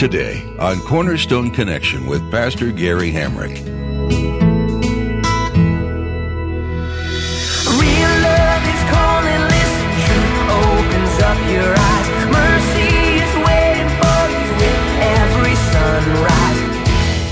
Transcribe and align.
Today 0.00 0.42
on 0.58 0.80
Cornerstone 0.80 1.50
Connection 1.50 2.06
with 2.06 2.30
Pastor 2.30 2.72
Gary 2.72 3.12
Hamrick. 3.12 3.56
Real 7.66 8.12
love 8.22 8.64
is 8.64 8.82
calling, 8.88 9.42
listen, 9.50 9.90
truth 10.06 10.40
opens 10.48 11.22
up 11.22 11.38
your 11.52 11.78
eyes. 11.78 11.89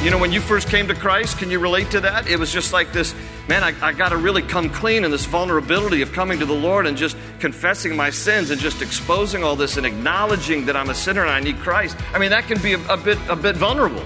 You 0.08 0.12
know, 0.12 0.20
when 0.20 0.32
you 0.32 0.40
first 0.40 0.70
came 0.70 0.88
to 0.88 0.94
Christ, 0.94 1.36
can 1.36 1.50
you 1.50 1.58
relate 1.58 1.90
to 1.90 2.00
that? 2.00 2.28
It 2.28 2.38
was 2.38 2.50
just 2.50 2.72
like 2.72 2.94
this 2.94 3.14
man, 3.46 3.62
I, 3.62 3.74
I 3.88 3.92
got 3.92 4.08
to 4.08 4.16
really 4.16 4.40
come 4.40 4.70
clean 4.70 5.04
in 5.04 5.10
this 5.10 5.26
vulnerability 5.26 6.00
of 6.00 6.12
coming 6.14 6.38
to 6.38 6.46
the 6.46 6.54
Lord 6.54 6.86
and 6.86 6.96
just 6.96 7.14
confessing 7.40 7.94
my 7.94 8.08
sins 8.08 8.48
and 8.48 8.58
just 8.58 8.80
exposing 8.80 9.44
all 9.44 9.54
this 9.54 9.76
and 9.76 9.84
acknowledging 9.84 10.64
that 10.64 10.76
I'm 10.76 10.88
a 10.88 10.94
sinner 10.94 11.20
and 11.20 11.30
I 11.30 11.40
need 11.40 11.58
Christ. 11.58 11.94
I 12.14 12.18
mean, 12.18 12.30
that 12.30 12.46
can 12.46 12.58
be 12.62 12.72
a, 12.72 12.80
a 12.88 12.96
bit, 12.96 13.18
a 13.28 13.36
bit 13.36 13.54
vulnerable. 13.58 14.02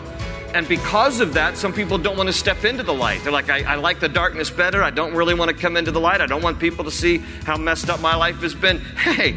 And 0.54 0.66
because 0.66 1.20
of 1.20 1.34
that, 1.34 1.56
some 1.56 1.72
people 1.72 1.98
don't 1.98 2.16
want 2.16 2.28
to 2.28 2.32
step 2.32 2.64
into 2.64 2.82
the 2.82 2.92
light. 2.92 3.22
They're 3.22 3.30
like, 3.30 3.48
I, 3.48 3.62
I, 3.62 3.76
like 3.76 4.00
the 4.00 4.08
darkness 4.08 4.50
better. 4.50 4.82
I 4.82 4.90
don't 4.90 5.14
really 5.14 5.34
want 5.34 5.52
to 5.52 5.56
come 5.56 5.76
into 5.76 5.92
the 5.92 6.00
light. 6.00 6.20
I 6.20 6.26
don't 6.26 6.42
want 6.42 6.58
people 6.58 6.84
to 6.84 6.90
see 6.90 7.18
how 7.44 7.56
messed 7.56 7.88
up 7.88 8.00
my 8.00 8.16
life 8.16 8.40
has 8.40 8.56
been. 8.56 8.80
Hey, 8.96 9.36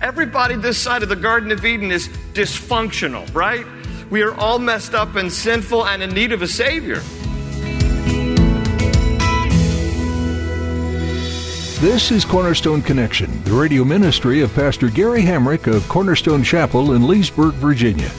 everybody 0.00 0.56
this 0.56 0.78
side 0.78 1.02
of 1.02 1.10
the 1.10 1.16
Garden 1.16 1.52
of 1.52 1.64
Eden 1.66 1.92
is 1.92 2.08
dysfunctional, 2.32 3.32
right? 3.34 3.66
We 4.10 4.22
are 4.22 4.34
all 4.34 4.58
messed 4.58 4.94
up 4.94 5.16
and 5.16 5.30
sinful 5.30 5.86
and 5.86 6.02
in 6.02 6.10
need 6.10 6.32
of 6.32 6.40
a 6.40 6.48
Savior. 6.48 7.02
This 11.80 12.10
is 12.10 12.24
Cornerstone 12.24 12.80
Connection, 12.80 13.44
the 13.44 13.52
radio 13.52 13.84
ministry 13.84 14.40
of 14.40 14.54
Pastor 14.54 14.88
Gary 14.88 15.22
Hamrick 15.22 15.66
of 15.66 15.86
Cornerstone 15.88 16.42
Chapel 16.42 16.94
in 16.94 17.06
Leesburg, 17.06 17.52
Virginia. 17.56 18.10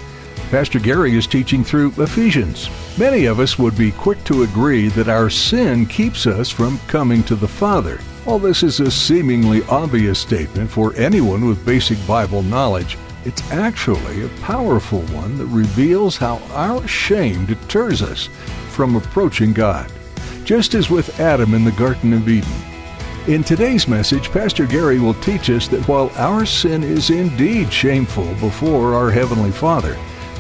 Pastor 0.51 0.79
Gary 0.79 1.17
is 1.17 1.25
teaching 1.25 1.63
through 1.63 1.91
Ephesians. 1.97 2.69
Many 2.99 3.25
of 3.25 3.39
us 3.39 3.57
would 3.57 3.75
be 3.75 3.91
quick 3.91 4.23
to 4.25 4.43
agree 4.43 4.89
that 4.89 5.09
our 5.09 5.29
sin 5.31 5.87
keeps 5.87 6.27
us 6.27 6.49
from 6.49 6.79
coming 6.87 7.23
to 7.23 7.35
the 7.35 7.47
Father. 7.47 7.97
While 8.25 8.39
this 8.39 8.61
is 8.61 8.79
a 8.79 8.91
seemingly 8.91 9.63
obvious 9.63 10.19
statement 10.19 10.69
for 10.69 10.93
anyone 10.93 11.45
with 11.45 11.65
basic 11.65 11.97
Bible 12.05 12.43
knowledge, 12.43 12.95
it's 13.29 13.51
actually 13.51 14.23
a 14.23 14.41
powerful 14.41 15.01
one 15.13 15.37
that 15.37 15.45
reveals 15.45 16.17
how 16.17 16.37
our 16.51 16.87
shame 16.87 17.45
deters 17.45 18.01
us 18.01 18.25
from 18.69 18.95
approaching 18.95 19.53
God. 19.53 19.91
Just 20.45 20.73
as 20.73 20.89
with 20.89 21.19
Adam 21.19 21.53
in 21.53 21.63
the 21.63 21.71
Garden 21.73 22.11
of 22.13 22.27
Eden, 22.27 22.51
in 23.27 23.43
today's 23.43 23.87
message, 23.87 24.31
Pastor 24.31 24.65
Gary 24.65 24.97
will 24.97 25.13
teach 25.13 25.51
us 25.51 25.67
that 25.67 25.87
while 25.87 26.11
our 26.15 26.43
sin 26.43 26.81
is 26.81 27.11
indeed 27.11 27.71
shameful 27.71 28.25
before 28.39 28.95
our 28.95 29.11
Heavenly 29.11 29.51
Father, 29.51 29.95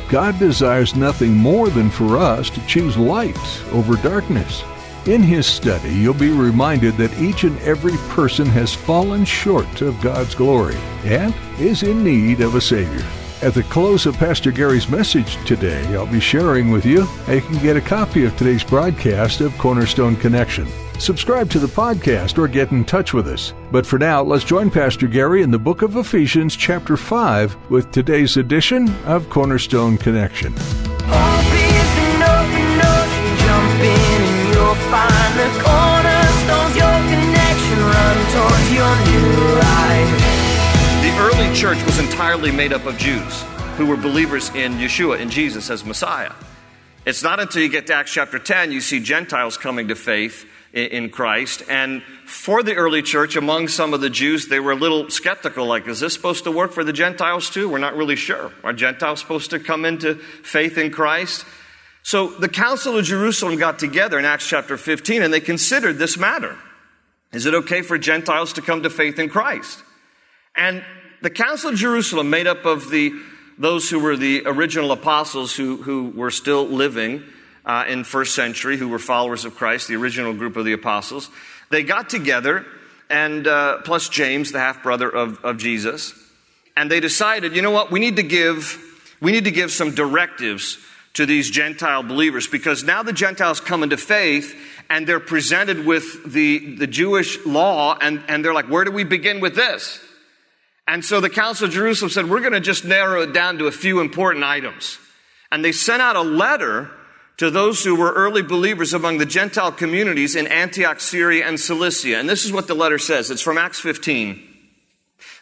God 0.09 0.39
desires 0.39 0.95
nothing 0.95 1.35
more 1.35 1.69
than 1.69 1.91
for 1.91 2.17
us 2.17 2.49
to 2.49 2.65
choose 2.65 2.97
light 2.97 3.37
over 3.71 3.97
darkness. 3.97 4.63
In 5.09 5.23
his 5.23 5.47
study, 5.47 5.91
you'll 5.91 6.13
be 6.13 6.29
reminded 6.29 6.95
that 6.97 7.19
each 7.19 7.43
and 7.43 7.57
every 7.61 7.97
person 8.13 8.45
has 8.45 8.75
fallen 8.75 9.25
short 9.25 9.81
of 9.81 9.99
God's 10.01 10.35
glory 10.35 10.77
and 11.03 11.33
is 11.59 11.81
in 11.81 12.03
need 12.03 12.41
of 12.41 12.53
a 12.53 12.61
Savior. 12.61 13.03
At 13.41 13.55
the 13.55 13.63
close 13.63 14.05
of 14.05 14.15
Pastor 14.17 14.51
Gary's 14.51 14.87
message 14.87 15.43
today, 15.47 15.83
I'll 15.95 16.05
be 16.05 16.19
sharing 16.19 16.69
with 16.69 16.85
you 16.85 17.05
how 17.25 17.33
you 17.33 17.41
can 17.41 17.57
get 17.57 17.75
a 17.75 17.81
copy 17.81 18.23
of 18.23 18.37
today's 18.37 18.63
broadcast 18.63 19.41
of 19.41 19.57
Cornerstone 19.57 20.15
Connection 20.15 20.67
subscribe 20.99 21.49
to 21.49 21.59
the 21.59 21.67
podcast, 21.67 22.37
or 22.37 22.47
get 22.47 22.71
in 22.71 22.83
touch 22.83 23.13
with 23.13 23.27
us. 23.27 23.53
But 23.71 23.85
for 23.85 23.97
now, 23.97 24.21
let's 24.21 24.43
join 24.43 24.69
Pastor 24.69 25.07
Gary 25.07 25.41
in 25.41 25.51
the 25.51 25.57
book 25.57 25.81
of 25.81 25.95
Ephesians, 25.95 26.55
chapter 26.55 26.97
5, 26.97 27.71
with 27.71 27.91
today's 27.91 28.37
edition 28.37 28.93
of 29.05 29.29
Cornerstone 29.29 29.97
Connection. 29.97 30.53
Church 41.69 41.85
was 41.85 41.99
entirely 41.99 42.51
made 42.51 42.73
up 42.73 42.83
of 42.87 42.97
Jews 42.97 43.43
who 43.77 43.85
were 43.85 43.95
believers 43.95 44.49
in 44.55 44.79
Yeshua, 44.79 45.19
in 45.19 45.29
Jesus 45.29 45.69
as 45.69 45.85
Messiah. 45.85 46.31
It's 47.05 47.21
not 47.21 47.39
until 47.39 47.61
you 47.61 47.69
get 47.69 47.85
to 47.87 47.93
Acts 47.93 48.11
chapter 48.11 48.39
10 48.39 48.71
you 48.71 48.81
see 48.81 48.99
Gentiles 48.99 49.55
coming 49.55 49.89
to 49.89 49.95
faith 49.95 50.47
in 50.73 51.11
Christ. 51.11 51.61
And 51.69 52.01
for 52.25 52.63
the 52.63 52.73
early 52.73 53.03
church, 53.03 53.35
among 53.35 53.67
some 53.67 53.93
of 53.93 54.01
the 54.01 54.09
Jews, 54.09 54.47
they 54.47 54.59
were 54.59 54.71
a 54.71 54.75
little 54.75 55.11
skeptical 55.11 55.67
like, 55.67 55.87
is 55.87 55.99
this 55.99 56.15
supposed 56.15 56.45
to 56.45 56.51
work 56.51 56.71
for 56.71 56.83
the 56.83 56.91
Gentiles 56.91 57.51
too? 57.51 57.69
We're 57.69 57.77
not 57.77 57.95
really 57.95 58.15
sure. 58.15 58.51
Are 58.63 58.73
Gentiles 58.73 59.19
supposed 59.19 59.51
to 59.51 59.59
come 59.59 59.85
into 59.85 60.15
faith 60.15 60.75
in 60.75 60.89
Christ? 60.89 61.45
So 62.01 62.29
the 62.29 62.49
Council 62.49 62.97
of 62.97 63.05
Jerusalem 63.05 63.57
got 63.57 63.77
together 63.77 64.17
in 64.17 64.25
Acts 64.25 64.49
chapter 64.49 64.75
15 64.75 65.21
and 65.21 65.31
they 65.31 65.39
considered 65.39 65.99
this 65.99 66.17
matter. 66.17 66.57
Is 67.31 67.45
it 67.45 67.53
okay 67.53 67.83
for 67.83 67.99
Gentiles 67.99 68.53
to 68.53 68.63
come 68.63 68.81
to 68.81 68.89
faith 68.89 69.19
in 69.19 69.29
Christ? 69.29 69.83
And 70.55 70.83
the 71.21 71.29
Council 71.29 71.71
of 71.71 71.75
Jerusalem, 71.75 72.29
made 72.29 72.47
up 72.47 72.65
of 72.65 72.89
the, 72.89 73.13
those 73.57 73.89
who 73.89 73.99
were 73.99 74.15
the 74.15 74.43
original 74.45 74.91
apostles 74.91 75.55
who, 75.55 75.77
who 75.77 76.09
were 76.09 76.31
still 76.31 76.65
living, 76.65 77.23
uh, 77.65 77.85
in 77.87 78.03
first 78.03 78.35
century 78.35 78.77
who 78.77 78.87
were 78.87 78.99
followers 78.99 79.45
of 79.45 79.55
Christ, 79.55 79.87
the 79.87 79.95
original 79.95 80.33
group 80.33 80.57
of 80.57 80.65
the 80.65 80.73
apostles. 80.73 81.29
They 81.69 81.83
got 81.83 82.09
together, 82.09 82.65
and 83.09 83.45
uh, 83.47 83.79
plus 83.83 84.09
James, 84.09 84.51
the 84.51 84.59
half 84.59 84.81
brother 84.81 85.09
of, 85.09 85.43
of 85.45 85.57
Jesus, 85.57 86.13
and 86.75 86.89
they 86.89 86.99
decided, 86.99 87.55
you 87.55 87.61
know 87.61 87.71
what, 87.71 87.91
we 87.91 87.99
need 87.99 88.15
to 88.15 88.23
give 88.23 88.85
we 89.21 89.33
need 89.33 89.43
to 89.45 89.51
give 89.51 89.71
some 89.71 89.93
directives 89.93 90.77
to 91.13 91.25
these 91.25 91.49
Gentile 91.49 92.03
believers 92.03 92.47
because 92.47 92.83
now 92.85 93.03
the 93.03 93.11
Gentiles 93.11 93.59
come 93.59 93.83
into 93.83 93.97
faith 93.97 94.55
and 94.89 95.05
they're 95.05 95.19
presented 95.19 95.85
with 95.85 96.31
the, 96.31 96.75
the 96.75 96.87
Jewish 96.87 97.45
law, 97.45 97.97
and, 97.99 98.23
and 98.27 98.43
they're 98.43 98.53
like, 98.53 98.69
where 98.69 98.85
do 98.85 98.91
we 98.91 99.03
begin 99.03 99.39
with 99.39 99.55
this? 99.55 99.99
And 100.89 101.05
so 101.05 101.21
the 101.21 101.29
Council 101.29 101.67
of 101.67 101.71
Jerusalem 101.71 102.09
said, 102.09 102.27
we're 102.27 102.39
going 102.39 102.53
to 102.53 102.59
just 102.59 102.83
narrow 102.83 103.21
it 103.21 103.31
down 103.31 103.59
to 103.59 103.67
a 103.67 103.71
few 103.71 103.99
important 103.99 104.43
items. 104.43 104.97
And 105.51 105.63
they 105.63 105.71
sent 105.71 106.01
out 106.01 106.15
a 106.15 106.23
letter 106.23 106.89
to 107.37 107.51
those 107.51 107.83
who 107.83 107.95
were 107.95 108.11
early 108.11 108.41
believers 108.41 108.91
among 108.91 109.19
the 109.19 109.25
Gentile 109.27 109.71
communities 109.71 110.35
in 110.35 110.47
Antioch, 110.47 110.99
Syria, 110.99 111.47
and 111.47 111.59
Cilicia. 111.59 112.17
And 112.17 112.27
this 112.27 112.43
is 112.43 112.51
what 112.51 112.67
the 112.67 112.73
letter 112.73 112.97
says. 112.97 113.29
It's 113.29 113.43
from 113.43 113.59
Acts 113.59 113.79
15, 113.79 114.41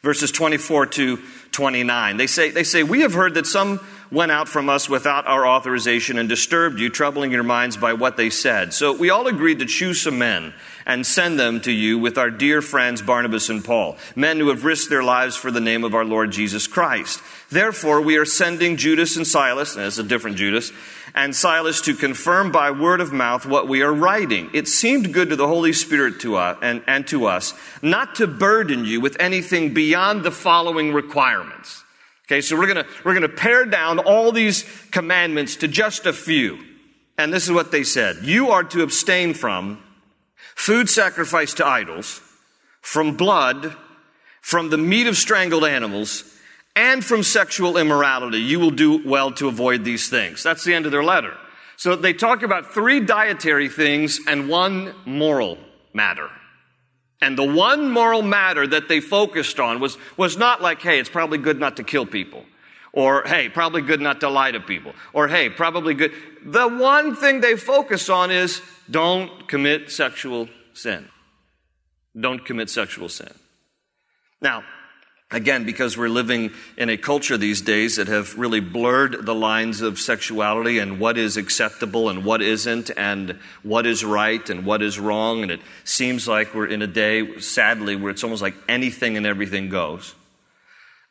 verses 0.01 0.33
24 0.33 0.87
to 0.87 1.17
29. 1.53 2.17
They 2.17 2.27
say, 2.27 2.51
they 2.51 2.65
say, 2.65 2.83
We 2.83 2.99
have 2.99 3.13
heard 3.13 3.35
that 3.35 3.47
some 3.47 3.79
went 4.11 4.33
out 4.33 4.49
from 4.49 4.67
us 4.67 4.89
without 4.89 5.27
our 5.27 5.47
authorization 5.47 6.17
and 6.17 6.27
disturbed 6.27 6.77
you, 6.77 6.89
troubling 6.89 7.31
your 7.31 7.43
minds 7.43 7.77
by 7.77 7.93
what 7.93 8.17
they 8.17 8.29
said. 8.29 8.73
So 8.73 8.91
we 8.91 9.09
all 9.11 9.27
agreed 9.27 9.59
to 9.59 9.65
choose 9.65 10.01
some 10.01 10.17
men 10.17 10.53
and 10.87 11.05
send 11.05 11.37
them 11.37 11.59
to 11.61 11.71
you 11.71 11.99
with 11.99 12.17
our 12.17 12.31
dear 12.31 12.61
friends 12.61 13.01
Barnabas 13.01 13.49
and 13.49 13.63
Paul, 13.63 13.97
men 14.15 14.39
who 14.39 14.47
have 14.47 14.63
risked 14.63 14.89
their 14.89 15.03
lives 15.03 15.35
for 15.35 15.51
the 15.51 15.59
name 15.59 15.83
of 15.83 15.93
our 15.93 16.05
Lord 16.05 16.31
Jesus 16.31 16.65
Christ. 16.65 17.21
Therefore, 17.51 18.01
we 18.01 18.17
are 18.17 18.25
sending 18.25 18.77
Judas 18.77 19.17
and 19.17 19.27
Silas, 19.27 19.75
and 19.75 19.85
it's 19.85 19.97
a 19.97 20.03
different 20.03 20.37
Judas, 20.37 20.71
and 21.13 21.35
Silas 21.35 21.81
to 21.81 21.93
confirm 21.93 22.53
by 22.53 22.71
word 22.71 23.01
of 23.01 23.11
mouth 23.11 23.45
what 23.45 23.67
we 23.67 23.81
are 23.81 23.93
writing. 23.93 24.49
It 24.53 24.69
seemed 24.69 25.13
good 25.13 25.29
to 25.29 25.35
the 25.35 25.47
Holy 25.47 25.73
Spirit 25.73 26.21
to 26.21 26.37
us, 26.37 26.57
and, 26.61 26.81
and 26.87 27.05
to 27.07 27.25
us 27.25 27.53
not 27.81 28.15
to 28.15 28.27
burden 28.27 28.85
you 28.85 29.01
with 29.01 29.17
anything 29.19 29.73
beyond 29.73 30.23
the 30.23 30.31
following 30.31 30.93
requirements. 30.93 31.83
Okay, 32.27 32.39
so 32.39 32.57
we're 32.57 32.67
gonna, 32.67 32.85
we're 33.03 33.13
gonna 33.13 33.27
pare 33.27 33.65
down 33.65 33.99
all 33.99 34.31
these 34.31 34.63
commandments 34.91 35.57
to 35.57 35.67
just 35.67 36.05
a 36.05 36.13
few. 36.13 36.59
And 37.17 37.33
this 37.33 37.43
is 37.43 37.51
what 37.51 37.71
they 37.71 37.83
said. 37.83 38.17
You 38.23 38.51
are 38.51 38.63
to 38.65 38.83
abstain 38.83 39.33
from 39.33 39.81
food 40.55 40.89
sacrificed 40.89 41.57
to 41.57 41.67
idols, 41.67 42.21
from 42.81 43.17
blood, 43.17 43.75
from 44.41 44.69
the 44.69 44.77
meat 44.77 45.07
of 45.07 45.17
strangled 45.17 45.65
animals, 45.65 46.23
and 46.75 47.03
from 47.03 47.23
sexual 47.23 47.77
immorality. 47.77 48.37
You 48.37 48.59
will 48.59 48.71
do 48.71 49.07
well 49.07 49.31
to 49.33 49.47
avoid 49.47 49.83
these 49.83 50.09
things. 50.09 50.43
That's 50.43 50.63
the 50.63 50.73
end 50.73 50.85
of 50.85 50.91
their 50.91 51.03
letter. 51.03 51.35
So 51.75 51.95
they 51.95 52.13
talk 52.13 52.43
about 52.43 52.73
three 52.73 52.99
dietary 52.99 53.69
things 53.69 54.19
and 54.27 54.49
one 54.49 54.95
moral 55.05 55.57
matter. 55.93 56.29
And 57.21 57.37
the 57.37 57.43
one 57.43 57.89
moral 57.91 58.21
matter 58.21 58.65
that 58.67 58.87
they 58.87 58.99
focused 58.99 59.59
on 59.59 59.79
was, 59.79 59.97
was 60.17 60.37
not 60.37 60.61
like, 60.61 60.81
hey, 60.81 60.99
it's 60.99 61.09
probably 61.09 61.39
good 61.39 61.59
not 61.59 61.77
to 61.77 61.83
kill 61.83 62.05
people. 62.05 62.45
Or, 62.97 63.21
hey, 63.27 63.47
probably 63.47 63.83
good 63.83 64.01
not 64.01 64.21
to 64.21 64.29
lie 64.29 64.49
to 64.49 64.59
people. 64.59 64.95
Or, 65.13 65.27
hey, 65.27 65.51
probably 65.51 65.93
good. 65.93 66.13
The 66.43 66.67
one 66.67 67.15
thing 67.15 67.41
they 67.41 67.55
focus 67.55 68.09
on 68.09 68.31
is 68.31 68.59
don't 68.89 69.47
commit 69.47 69.91
sexual 69.91 70.49
sin. 70.73 71.07
Don't 72.19 72.43
commit 72.43 72.71
sexual 72.71 73.07
sin. 73.07 73.31
Now, 74.41 74.63
Again, 75.29 75.65
because 75.65 75.97
we're 75.97 76.07
living 76.07 76.53
in 76.77 76.89
a 76.89 76.95
culture 76.95 77.37
these 77.37 77.59
days 77.59 77.97
that 77.97 78.07
have 78.07 78.39
really 78.39 78.61
blurred 78.61 79.25
the 79.25 79.35
lines 79.35 79.81
of 79.81 79.99
sexuality 79.99 80.79
and 80.79 81.01
what 81.01 81.17
is 81.17 81.35
acceptable 81.35 82.07
and 82.07 82.23
what 82.23 82.41
isn't, 82.41 82.91
and 82.95 83.37
what 83.61 83.85
is 83.85 84.05
right 84.05 84.49
and 84.49 84.65
what 84.65 84.81
is 84.81 84.97
wrong. 84.97 85.43
And 85.43 85.51
it 85.51 85.59
seems 85.83 86.29
like 86.29 86.55
we're 86.55 86.67
in 86.67 86.81
a 86.81 86.87
day, 86.87 87.39
sadly, 87.39 87.97
where 87.97 88.09
it's 88.09 88.23
almost 88.23 88.41
like 88.41 88.55
anything 88.69 89.17
and 89.17 89.25
everything 89.25 89.67
goes. 89.67 90.15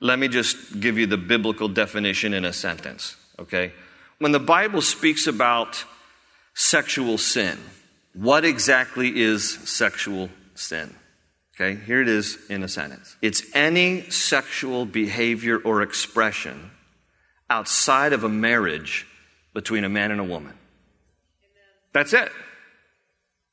Let 0.01 0.19
me 0.19 0.29
just 0.29 0.79
give 0.79 0.99
you 0.99 1.07
the 1.07 1.17
biblical 1.17 1.69
definition 1.69 2.35
in 2.35 2.45
a 2.45 2.53
sentence, 2.53 3.17
okay? 3.39 3.73
When 4.19 4.33
the 4.33 4.41
Bible 4.41 4.83
speaks 4.83 5.27
about 5.27 5.85
sexual 6.55 7.19
sin, 7.19 7.59
what 8.15 8.45
exactly 8.45 9.21
is 9.21 9.51
sexual 9.69 10.31
sin? 10.55 10.95
Okay, 11.55 11.81
here 11.87 12.03
it 12.03 12.09
is 12.09 12.39
in 12.51 12.63
a 12.63 12.69
sentence. 12.69 13.17
It's 13.23 13.43
any 13.55 14.11
sexual 14.11 14.85
behavior 14.85 15.57
or 15.57 15.81
expression 15.81 16.71
outside 17.49 18.13
of 18.13 18.25
a 18.25 18.29
marriage 18.29 19.07
between 19.55 19.85
a 19.85 19.89
man 19.89 20.11
and 20.11 20.21
a 20.21 20.25
woman. 20.25 20.53
That's 21.95 22.13
it. 22.13 22.31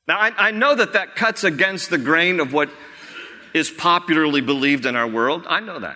Now, 0.06 0.20
I, 0.20 0.48
I, 0.50 0.52
know 0.52 0.76
that 0.76 0.94
that 0.94 1.16
cuts 1.16 1.46
against 1.46 1.90
the 1.90 1.98
grain 1.98 2.42
of 2.42 2.52
what 2.52 2.70
is 3.54 3.70
popularly 3.70 4.42
believed 4.42 4.86
in 4.86 4.98
our 4.98 5.08
world. 5.08 5.46
I 5.48 5.62
know 5.62 5.80
that. 5.80 5.96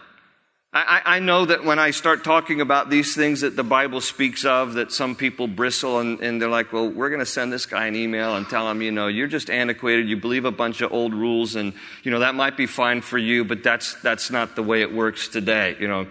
I, 0.74 1.02
I, 1.06 1.19
know 1.19 1.46
that 1.46 1.64
when 1.64 1.80
I 1.80 1.92
start 1.92 2.25
talking 2.25 2.60
about 2.60 2.90
these 2.90 3.16
things 3.16 3.42
that 3.42 3.56
the 3.56 3.64
Bible 3.64 4.02
speaks 4.02 4.44
of, 4.44 4.74
that 4.74 4.92
some 4.92 5.16
people 5.16 5.48
bristle 5.48 6.00
and, 6.00 6.19
and 6.19 6.42
they're 6.42 6.50
like, 6.50 6.74
well, 6.74 6.90
we're 6.90 7.08
going 7.10 7.22
to 7.22 7.25
send 7.25 7.54
this 7.54 7.66
guy 7.66 7.88
an 7.88 7.96
email 7.96 8.36
and 8.36 8.48
tell 8.48 8.69
him, 8.69 8.81
you 8.81 8.92
know, 8.92 9.08
you're 9.08 9.28
just 9.28 9.50
antiquated. 9.50 10.10
You 10.10 10.18
believe 10.18 10.44
a 10.44 10.52
bunch 10.52 10.81
of 10.81 10.92
old 10.92 11.14
rules 11.14 11.56
and, 11.56 11.74
you 12.04 12.12
know, 12.12 12.19
that 12.19 12.36
might 12.36 12.58
be 12.58 12.66
fine 12.66 13.00
for 13.02 13.18
you, 13.18 13.46
but 13.46 13.64
that's, 13.64 13.96
that's 14.02 14.30
not 14.30 14.58
the 14.58 14.62
way 14.62 14.81
it 14.81 14.94
works 14.94 15.30
today. 15.30 15.78
You 15.80 15.88
know, 15.88 16.08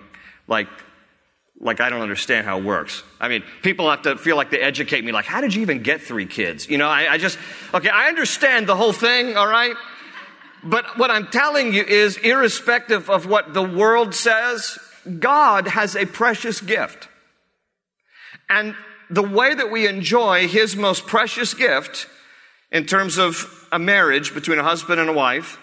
like, 0.49 0.69
like 1.61 1.81
I 1.81 1.91
don't 1.91 2.01
understand 2.01 2.47
how 2.47 2.59
it 2.59 2.65
works. 2.65 3.03
I 3.21 3.29
mean, 3.29 3.45
people 3.63 3.91
have 3.91 4.03
to 4.03 4.17
feel 4.17 4.37
like 4.37 4.51
they 4.51 4.61
educate 4.61 5.05
me, 5.05 5.13
like, 5.13 5.27
how 5.27 5.43
did 5.43 5.55
you 5.55 5.63
even 5.63 5.83
get 5.83 6.01
three 6.01 6.27
kids? 6.27 6.67
You 6.69 6.79
know, 6.79 6.89
I, 6.89 7.13
I 7.13 7.19
just, 7.19 7.39
okay, 7.75 7.91
I 7.91 8.09
understand 8.09 8.67
the 8.67 8.77
whole 8.77 8.95
thing, 8.95 9.37
all 9.37 9.47
right? 9.47 9.77
But 10.67 10.99
what 10.99 11.13
I'm 11.13 11.29
telling 11.29 11.73
you 11.73 11.85
is, 11.85 12.17
irrespective 12.17 13.09
of 13.09 13.27
what 13.27 13.55
the 13.55 13.63
world 13.63 14.15
says, 14.15 14.79
God 15.21 15.69
has 15.69 15.95
a 15.95 16.07
precious 16.07 16.61
gift. 16.61 17.09
And 18.49 18.75
the 19.09 19.23
way 19.23 19.55
that 19.55 19.71
we 19.71 19.87
enjoy 19.87 20.49
His 20.49 20.75
most 20.75 21.07
precious 21.07 21.55
gift 21.55 22.09
in 22.73 22.85
terms 22.85 23.17
of 23.17 23.69
a 23.71 23.79
marriage 23.79 24.35
between 24.35 24.59
a 24.59 24.65
husband 24.65 25.01
and 25.01 25.09
a 25.09 25.13
wife, 25.13 25.59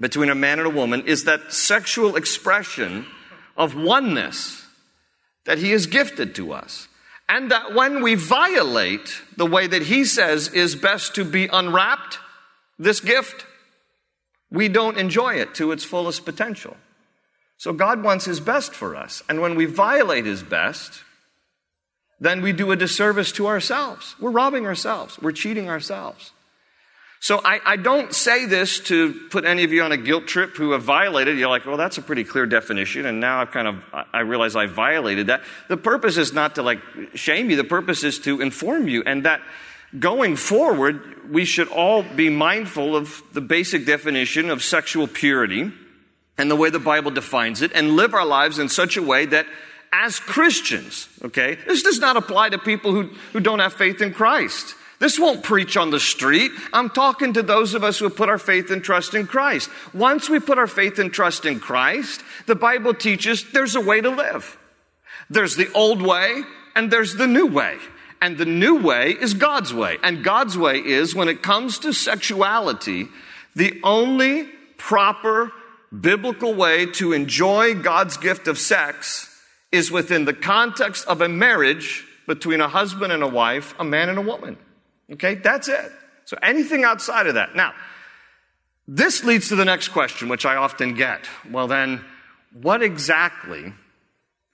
between 0.00 0.30
a 0.30 0.34
man 0.34 0.58
and 0.58 0.66
a 0.66 0.70
woman, 0.70 1.06
is 1.06 1.24
that 1.24 1.52
sexual 1.52 2.16
expression 2.16 3.06
of 3.56 3.76
oneness 3.76 4.66
that 5.44 5.58
He 5.58 5.70
has 5.70 5.86
gifted 5.86 6.34
to 6.34 6.52
us. 6.52 6.88
And 7.28 7.52
that 7.52 7.72
when 7.72 8.02
we 8.02 8.16
violate 8.16 9.22
the 9.36 9.46
way 9.46 9.68
that 9.68 9.82
He 9.82 10.04
says 10.04 10.48
is 10.48 10.74
best 10.74 11.14
to 11.14 11.24
be 11.24 11.46
unwrapped, 11.46 12.18
this 12.80 12.98
gift, 12.98 13.46
we 14.50 14.68
don't 14.68 14.98
enjoy 14.98 15.34
it 15.34 15.54
to 15.56 15.72
its 15.72 15.84
fullest 15.84 16.24
potential. 16.24 16.76
So 17.56 17.72
God 17.72 18.02
wants 18.02 18.24
His 18.24 18.40
best 18.40 18.72
for 18.72 18.96
us. 18.96 19.22
And 19.28 19.40
when 19.40 19.54
we 19.54 19.66
violate 19.66 20.24
His 20.24 20.42
best, 20.42 21.02
then 22.18 22.42
we 22.42 22.52
do 22.52 22.70
a 22.70 22.76
disservice 22.76 23.32
to 23.32 23.46
ourselves. 23.46 24.16
We're 24.20 24.30
robbing 24.30 24.66
ourselves. 24.66 25.18
We're 25.20 25.32
cheating 25.32 25.68
ourselves. 25.68 26.32
So 27.22 27.38
I, 27.44 27.60
I, 27.66 27.76
don't 27.76 28.14
say 28.14 28.46
this 28.46 28.80
to 28.80 29.12
put 29.28 29.44
any 29.44 29.62
of 29.62 29.74
you 29.74 29.82
on 29.82 29.92
a 29.92 29.98
guilt 29.98 30.26
trip 30.26 30.56
who 30.56 30.72
have 30.72 30.82
violated. 30.82 31.38
You're 31.38 31.50
like, 31.50 31.66
well, 31.66 31.76
that's 31.76 31.98
a 31.98 32.02
pretty 32.02 32.24
clear 32.24 32.46
definition, 32.46 33.04
and 33.04 33.20
now 33.20 33.42
I've 33.42 33.50
kind 33.50 33.68
of 33.68 33.84
I 34.10 34.20
realize 34.20 34.56
I 34.56 34.64
violated 34.64 35.26
that. 35.26 35.42
The 35.68 35.76
purpose 35.76 36.16
is 36.16 36.32
not 36.32 36.54
to 36.54 36.62
like 36.62 36.80
shame 37.14 37.50
you. 37.50 37.56
The 37.56 37.64
purpose 37.64 38.04
is 38.04 38.18
to 38.20 38.40
inform 38.40 38.88
you, 38.88 39.02
and 39.04 39.26
that 39.26 39.42
going 39.98 40.36
forward, 40.36 41.30
we 41.30 41.44
should 41.44 41.68
all 41.68 42.02
be 42.02 42.30
mindful 42.30 42.96
of 42.96 43.22
the 43.32 43.40
basic 43.40 43.86
definition 43.86 44.50
of 44.50 44.62
sexual 44.62 45.06
purity 45.06 45.70
and 46.38 46.50
the 46.50 46.56
way 46.56 46.70
the 46.70 46.78
Bible 46.78 47.10
defines 47.10 47.62
it 47.62 47.72
and 47.74 47.96
live 47.96 48.14
our 48.14 48.24
lives 48.24 48.58
in 48.58 48.68
such 48.68 48.96
a 48.96 49.02
way 49.02 49.26
that 49.26 49.46
as 49.92 50.20
Christians, 50.20 51.08
okay, 51.24 51.58
this 51.66 51.82
does 51.82 51.98
not 51.98 52.16
apply 52.16 52.50
to 52.50 52.58
people 52.58 52.92
who, 52.92 53.10
who 53.32 53.40
don't 53.40 53.58
have 53.58 53.72
faith 53.72 54.00
in 54.00 54.12
Christ. 54.12 54.76
This 55.00 55.18
won't 55.18 55.42
preach 55.42 55.76
on 55.76 55.90
the 55.90 55.98
street. 55.98 56.52
I'm 56.72 56.90
talking 56.90 57.32
to 57.32 57.42
those 57.42 57.74
of 57.74 57.82
us 57.82 57.98
who 57.98 58.10
put 58.10 58.28
our 58.28 58.38
faith 58.38 58.70
and 58.70 58.84
trust 58.84 59.14
in 59.14 59.26
Christ. 59.26 59.70
Once 59.94 60.28
we 60.28 60.38
put 60.38 60.58
our 60.58 60.66
faith 60.66 60.98
and 60.98 61.12
trust 61.12 61.46
in 61.46 61.58
Christ, 61.58 62.22
the 62.46 62.54
Bible 62.54 62.94
teaches 62.94 63.50
there's 63.50 63.74
a 63.74 63.80
way 63.80 64.00
to 64.00 64.10
live. 64.10 64.58
There's 65.30 65.56
the 65.56 65.72
old 65.72 66.02
way 66.02 66.42
and 66.76 66.90
there's 66.90 67.14
the 67.14 67.26
new 67.26 67.46
way. 67.46 67.78
And 68.20 68.36
the 68.36 68.44
new 68.44 68.82
way 68.82 69.10
is 69.12 69.34
God's 69.34 69.72
way. 69.72 69.96
And 70.02 70.22
God's 70.22 70.58
way 70.58 70.78
is, 70.78 71.14
when 71.14 71.28
it 71.28 71.42
comes 71.42 71.78
to 71.80 71.92
sexuality, 71.92 73.08
the 73.56 73.80
only 73.82 74.44
proper 74.76 75.52
biblical 75.98 76.54
way 76.54 76.86
to 76.86 77.12
enjoy 77.12 77.74
God's 77.74 78.16
gift 78.16 78.46
of 78.46 78.58
sex 78.58 79.26
is 79.72 79.90
within 79.90 80.24
the 80.24 80.34
context 80.34 81.06
of 81.06 81.20
a 81.20 81.28
marriage 81.28 82.04
between 82.26 82.60
a 82.60 82.68
husband 82.68 83.12
and 83.12 83.22
a 83.22 83.28
wife, 83.28 83.74
a 83.78 83.84
man 83.84 84.08
and 84.08 84.18
a 84.18 84.22
woman. 84.22 84.56
Okay, 85.10 85.36
that's 85.36 85.68
it. 85.68 85.90
So 86.26 86.36
anything 86.42 86.84
outside 86.84 87.26
of 87.26 87.34
that. 87.34 87.56
Now, 87.56 87.72
this 88.86 89.24
leads 89.24 89.48
to 89.48 89.56
the 89.56 89.64
next 89.64 89.88
question, 89.88 90.28
which 90.28 90.44
I 90.44 90.56
often 90.56 90.94
get. 90.94 91.26
Well, 91.50 91.66
then, 91.66 92.04
what 92.52 92.82
exactly, 92.82 93.72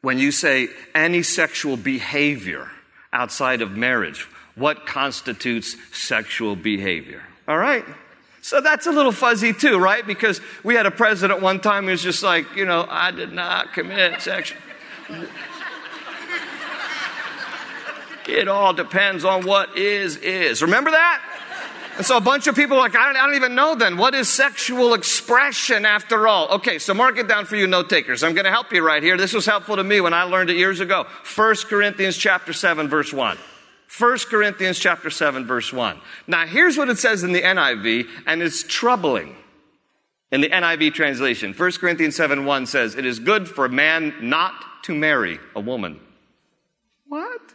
when 0.03 0.19
you 0.19 0.31
say 0.31 0.69
any 0.95 1.23
sexual 1.23 1.77
behavior, 1.77 2.71
outside 3.17 3.63
of 3.63 3.73
marriage. 3.73 4.29
What 4.55 4.87
constitutes 4.87 5.75
sexual 5.93 6.55
behavior? 6.55 7.23
All 7.49 7.59
right. 7.59 7.85
So 8.43 8.61
that's 8.61 8.87
a 8.87 8.93
little 8.93 9.11
fuzzy 9.11 9.53
too, 9.53 9.79
right? 9.79 10.07
Because 10.07 10.41
we 10.63 10.75
had 10.75 10.87
a 10.87 10.91
president 10.91 11.41
one 11.41 11.61
time 11.61 11.85
who 11.85 11.91
was 11.91 12.03
just 12.03 12.23
like, 12.23 12.55
you 12.55 12.65
know, 12.65 12.87
I 12.89 13.11
did 13.11 13.33
not 13.33 13.73
commit 13.73 14.21
sexual. 14.21 14.61
it 18.29 18.49
all 18.49 18.73
depends 18.73 19.25
on 19.25 19.47
what 19.47 19.77
is, 19.77 20.17
is. 20.19 20.63
Remember 20.63 20.91
that? 20.91 21.36
And 21.97 22.05
so 22.05 22.19
a 22.19 22.21
bunch 22.21 22.47
of 22.47 22.55
people 22.55 22.77
are 22.77 22.81
like, 22.81 22.95
I 22.95 23.07
don't, 23.07 23.17
I 23.17 23.27
don't, 23.27 23.37
even 23.37 23.55
know 23.55 23.75
then. 23.75 23.97
What 23.97 24.15
is 24.15 24.29
sexual 24.29 24.93
expression 24.93 25.87
after 25.87 26.29
all? 26.29 26.49
Okay, 26.57 26.79
so 26.79 26.93
mark 26.93 27.17
it 27.17 27.27
down 27.27 27.47
for 27.47 27.57
you 27.57 27.67
note 27.67 27.89
takers. 27.89 28.23
I'm 28.23 28.35
going 28.35 28.45
to 28.45 28.51
help 28.51 28.71
you 28.71 28.85
right 28.85 29.03
here. 29.03 29.17
This 29.17 29.33
was 29.33 29.47
helpful 29.47 29.77
to 29.77 29.85
me 29.85 30.03
when 30.03 30.13
I 30.13 30.25
learned 30.25 30.51
it 30.51 30.59
years 30.59 30.81
ago. 30.81 31.07
1 31.35 31.55
Corinthians 31.69 32.19
chapter 32.19 32.53
7 32.53 32.89
verse 32.89 33.15
1. 33.15 33.39
1 33.99 34.19
Corinthians 34.29 34.79
chapter 34.79 35.09
7 35.09 35.47
verse 35.47 35.73
1. 35.73 35.99
Now 36.27 36.47
here's 36.47 36.77
what 36.77 36.91
it 36.91 36.99
says 36.99 37.23
in 37.23 37.33
the 37.33 37.41
NIV 37.41 38.07
and 38.27 38.43
it's 38.43 38.63
troubling. 38.63 39.35
In 40.31 40.43
the 40.43 40.51
NIV 40.51 40.93
translation, 40.93 41.55
1 41.55 41.73
Corinthians 41.73 42.17
7 42.17 42.45
1 42.45 42.67
says, 42.67 42.95
It 42.95 43.07
is 43.07 43.19
good 43.21 43.49
for 43.49 43.65
a 43.65 43.71
man 43.71 44.13
not 44.21 44.85
to 44.85 44.95
marry 44.95 45.39
a 45.55 45.61
woman. 45.61 46.01
What? 47.07 47.46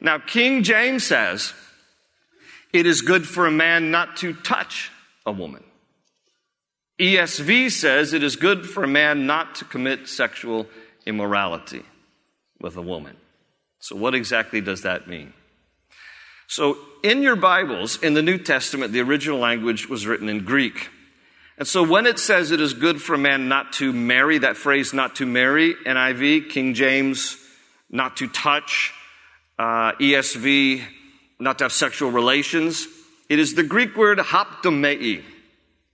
Now, 0.00 0.18
King 0.18 0.62
James 0.62 1.04
says, 1.04 1.54
it 2.72 2.86
is 2.86 3.00
good 3.00 3.26
for 3.26 3.46
a 3.46 3.50
man 3.50 3.90
not 3.90 4.16
to 4.18 4.34
touch 4.34 4.90
a 5.24 5.32
woman. 5.32 5.64
ESV 6.98 7.70
says 7.70 8.12
it 8.12 8.22
is 8.22 8.36
good 8.36 8.66
for 8.66 8.84
a 8.84 8.88
man 8.88 9.26
not 9.26 9.54
to 9.56 9.64
commit 9.64 10.08
sexual 10.08 10.66
immorality 11.04 11.82
with 12.60 12.76
a 12.76 12.82
woman. 12.82 13.16
So, 13.80 13.96
what 13.96 14.14
exactly 14.14 14.60
does 14.60 14.82
that 14.82 15.06
mean? 15.06 15.32
So, 16.48 16.78
in 17.02 17.22
your 17.22 17.36
Bibles, 17.36 18.02
in 18.02 18.14
the 18.14 18.22
New 18.22 18.38
Testament, 18.38 18.92
the 18.92 19.00
original 19.00 19.38
language 19.38 19.88
was 19.88 20.06
written 20.06 20.28
in 20.28 20.44
Greek. 20.44 20.88
And 21.58 21.68
so, 21.68 21.82
when 21.82 22.06
it 22.06 22.18
says 22.18 22.50
it 22.50 22.60
is 22.60 22.72
good 22.72 23.02
for 23.02 23.14
a 23.14 23.18
man 23.18 23.48
not 23.48 23.74
to 23.74 23.92
marry, 23.92 24.38
that 24.38 24.56
phrase 24.56 24.94
not 24.94 25.16
to 25.16 25.26
marry, 25.26 25.74
NIV, 25.74 26.50
King 26.50 26.72
James, 26.72 27.36
not 27.90 28.16
to 28.18 28.28
touch, 28.28 28.92
uh, 29.58 29.92
ESV, 29.92 30.82
not 31.38 31.58
to 31.58 31.64
have 31.64 31.72
sexual 31.72 32.10
relations. 32.10 32.86
It 33.28 33.38
is 33.38 33.54
the 33.54 33.62
Greek 33.62 33.96
word 33.96 34.18
haptomai. 34.18 35.22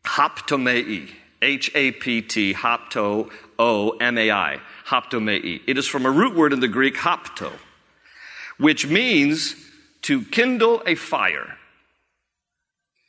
Haptomai. 0.05 1.11
H 1.43 1.73
A 1.75 1.91
P 1.91 2.23
T, 2.23 2.55
hapto, 2.55 3.31
O 3.59 3.91
M 3.91 4.17
A 4.17 4.31
I. 4.31 4.61
Haptomai. 4.87 5.61
It 5.67 5.77
is 5.77 5.89
from 5.89 6.07
a 6.07 6.11
root 6.11 6.37
word 6.37 6.53
in 6.53 6.61
the 6.61 6.69
Greek, 6.69 6.95
hapto, 6.95 7.53
which 8.59 8.87
means 8.87 9.57
to 10.03 10.23
kindle 10.23 10.83
a 10.87 10.95
fire. 10.95 11.57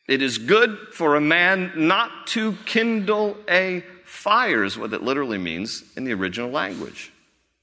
It 0.08 0.22
is 0.22 0.38
good 0.38 0.78
for 0.92 1.16
a 1.16 1.22
man 1.22 1.72
not 1.76 2.28
to 2.28 2.54
kindle 2.66 3.38
a 3.48 3.84
fire, 4.04 4.64
is 4.64 4.78
what 4.78 4.94
it 4.94 5.04
literally 5.04 5.38
means 5.38 5.84
in 5.96 6.04
the 6.04 6.14
original 6.14 6.50
language. 6.50 7.12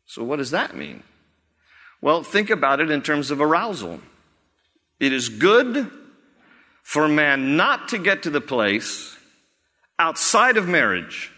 So, 0.07 0.25
what 0.25 0.37
does 0.37 0.53
that 0.53 0.77
mean? 0.77 1.03
Well, 2.01 2.23
think 2.23 2.51
about 2.51 2.81
it 2.81 2.91
in 2.91 3.03
terms 3.03 3.31
of 3.31 3.41
arousal. 3.41 4.01
It 4.99 5.13
is 5.13 5.29
good 5.29 5.91
for 6.83 7.09
man 7.09 7.57
not 7.57 7.89
to 7.89 7.99
get 7.99 8.23
to 8.25 8.31
the 8.31 8.41
place 8.41 9.17
outside 9.99 10.57
of 10.57 10.67
marriage 10.67 11.31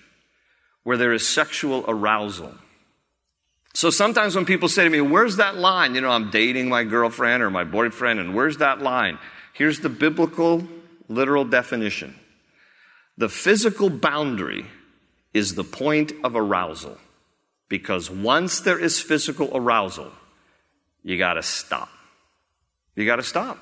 where 0.85 0.97
there 0.97 1.13
is 1.13 1.27
sexual 1.27 1.85
arousal. 1.87 2.55
So 3.75 3.91
sometimes 3.91 4.37
when 4.37 4.45
people 4.45 4.69
say 4.69 4.85
to 4.85 4.91
me, 4.91 5.01
Where's 5.01 5.37
that 5.37 5.57
line? 5.57 5.95
You 5.95 6.01
know, 6.01 6.11
I'm 6.11 6.31
dating 6.31 6.69
my 6.69 6.85
girlfriend 6.85 7.43
or 7.43 7.51
my 7.51 7.65
boyfriend, 7.65 8.21
and 8.21 8.35
where's 8.35 8.59
that 8.59 8.81
line? 8.81 9.19
Here's 9.55 9.81
the 9.81 9.89
biblical, 9.89 10.67
literal 11.09 11.45
definition 11.45 12.19
the 13.19 13.29
physical 13.29 13.91
boundary 13.91 14.67
is 15.35 15.55
the 15.55 15.65
point 15.65 16.13
of 16.25 16.37
arousal. 16.37 16.99
Because 17.69 18.11
once 18.11 18.61
there 18.61 18.79
is 18.79 19.01
physical 19.01 19.51
arousal, 19.55 20.13
you 21.03 21.19
got 21.19 21.35
to 21.35 21.43
stop. 21.43 21.89
You 22.95 23.07
got 23.07 23.17
to 23.17 23.23
stop. 23.23 23.59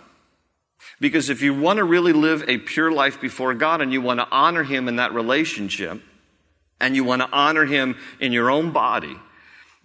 Because 1.01 1.31
if 1.31 1.43
you 1.43 1.55
want 1.55 1.79
to 1.79 1.85
really 1.85 2.13
live 2.13 2.49
a 2.49 2.59
pure 2.59 2.91
life 2.91 3.21
before 3.21 3.55
God 3.55 3.81
and 3.81 3.93
you 3.93 4.01
want 4.01 4.21
to 4.21 4.29
honor 4.31 4.63
Him 4.63 4.89
in 4.89 4.97
that 4.97 5.13
relationship, 5.13 6.03
and 6.81 6.97
you 6.97 7.05
want 7.05 7.23
to 7.23 7.29
honor 7.31 7.67
Him 7.67 7.97
in 8.19 8.33
your 8.33 8.51
own 8.51 8.73
body, 8.73 9.17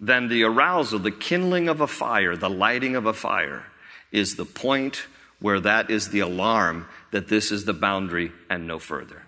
then 0.00 0.28
the 0.28 0.44
arousal, 0.44 0.98
the 0.98 1.10
kindling 1.10 1.68
of 1.68 1.80
a 1.80 1.86
fire, 1.86 2.36
the 2.36 2.50
lighting 2.50 2.96
of 2.96 3.06
a 3.06 3.12
fire, 3.12 3.64
is 4.10 4.36
the 4.36 4.44
point 4.44 5.06
where 5.40 5.60
that 5.60 5.90
is 5.90 6.08
the 6.08 6.20
alarm 6.20 6.88
that 7.12 7.28
this 7.28 7.52
is 7.52 7.64
the 7.64 7.74
boundary 7.74 8.32
and 8.48 8.66
no 8.66 8.78
further. 8.78 9.25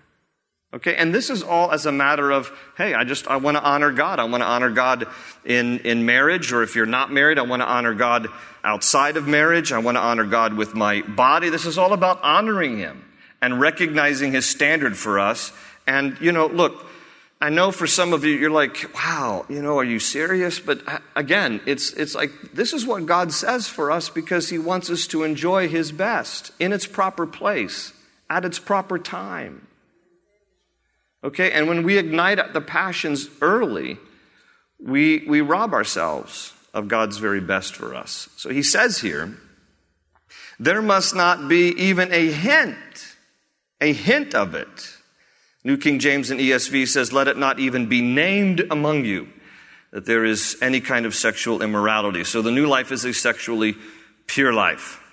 Okay, 0.71 0.95
and 0.95 1.15
this 1.15 1.31
is 1.31 1.41
all 1.41 1.71
as 1.71 1.87
a 1.87 1.91
matter 1.91 2.29
of, 2.29 2.51
hey, 2.77 2.93
I 2.93 3.03
just, 3.03 3.27
I 3.27 3.37
want 3.37 3.57
to 3.57 3.63
honor 3.63 3.91
God. 3.91 4.19
I 4.19 4.25
want 4.25 4.43
to 4.43 4.47
honor 4.47 4.69
God 4.69 5.07
in, 5.43 5.79
in 5.79 6.05
marriage, 6.05 6.53
or 6.53 6.61
if 6.61 6.75
you're 6.75 6.85
not 6.85 7.11
married, 7.11 7.39
I 7.39 7.41
want 7.41 7.63
to 7.63 7.67
honor 7.67 7.95
God 7.95 8.27
outside 8.63 9.17
of 9.17 9.27
marriage. 9.27 9.71
I 9.71 9.79
want 9.79 9.97
to 9.97 10.01
honor 10.01 10.25
God 10.25 10.53
with 10.53 10.75
my 10.75 11.01
body. 11.01 11.49
This 11.49 11.65
is 11.65 11.79
all 11.79 11.91
about 11.91 12.21
honoring 12.21 12.77
Him 12.77 13.03
and 13.41 13.59
recognizing 13.59 14.33
His 14.33 14.45
standard 14.45 14.95
for 14.95 15.17
us. 15.17 15.51
And, 15.87 16.15
you 16.21 16.31
know, 16.31 16.45
look, 16.45 16.85
I 17.41 17.49
know 17.49 17.71
for 17.71 17.87
some 17.87 18.13
of 18.13 18.23
you, 18.23 18.35
you're 18.35 18.51
like, 18.51 18.93
wow, 18.93 19.47
you 19.49 19.63
know, 19.63 19.79
are 19.79 19.83
you 19.83 19.97
serious? 19.97 20.59
But 20.59 20.87
uh, 20.87 20.99
again, 21.15 21.61
it's, 21.65 21.93
it's 21.93 22.13
like, 22.13 22.31
this 22.53 22.73
is 22.73 22.85
what 22.85 23.07
God 23.07 23.33
says 23.33 23.67
for 23.67 23.89
us 23.89 24.09
because 24.09 24.49
He 24.49 24.59
wants 24.59 24.91
us 24.91 25.07
to 25.07 25.23
enjoy 25.23 25.67
His 25.67 25.91
best 25.91 26.51
in 26.59 26.71
its 26.73 26.85
proper 26.85 27.25
place, 27.25 27.91
at 28.29 28.45
its 28.45 28.59
proper 28.59 28.99
time. 28.99 29.65
Okay, 31.23 31.51
and 31.51 31.67
when 31.67 31.83
we 31.83 31.97
ignite 31.97 32.53
the 32.53 32.61
passions 32.61 33.29
early, 33.41 33.97
we, 34.79 35.25
we 35.27 35.41
rob 35.41 35.73
ourselves 35.73 36.53
of 36.73 36.87
God's 36.87 37.17
very 37.17 37.41
best 37.41 37.75
for 37.75 37.93
us. 37.93 38.29
So 38.37 38.49
he 38.49 38.63
says 38.63 38.99
here, 38.99 39.37
there 40.59 40.81
must 40.81 41.15
not 41.15 41.49
be 41.49 41.69
even 41.69 42.13
a 42.13 42.31
hint, 42.31 43.15
a 43.81 43.91
hint 43.91 44.33
of 44.33 44.55
it. 44.55 44.95
New 45.63 45.77
King 45.77 45.99
James 45.99 46.31
and 46.31 46.39
ESV 46.39 46.87
says, 46.87 47.11
let 47.11 47.27
it 47.27 47.37
not 47.37 47.59
even 47.59 47.87
be 47.87 48.01
named 48.01 48.65
among 48.71 49.03
you 49.03 49.27
that 49.91 50.05
there 50.05 50.23
is 50.23 50.55
any 50.61 50.79
kind 50.79 51.05
of 51.05 51.15
sexual 51.15 51.61
immorality. 51.61 52.23
So 52.23 52.41
the 52.41 52.51
new 52.51 52.67
life 52.67 52.91
is 52.91 53.05
a 53.05 53.13
sexually 53.13 53.75
pure 54.27 54.53
life. 54.53 55.03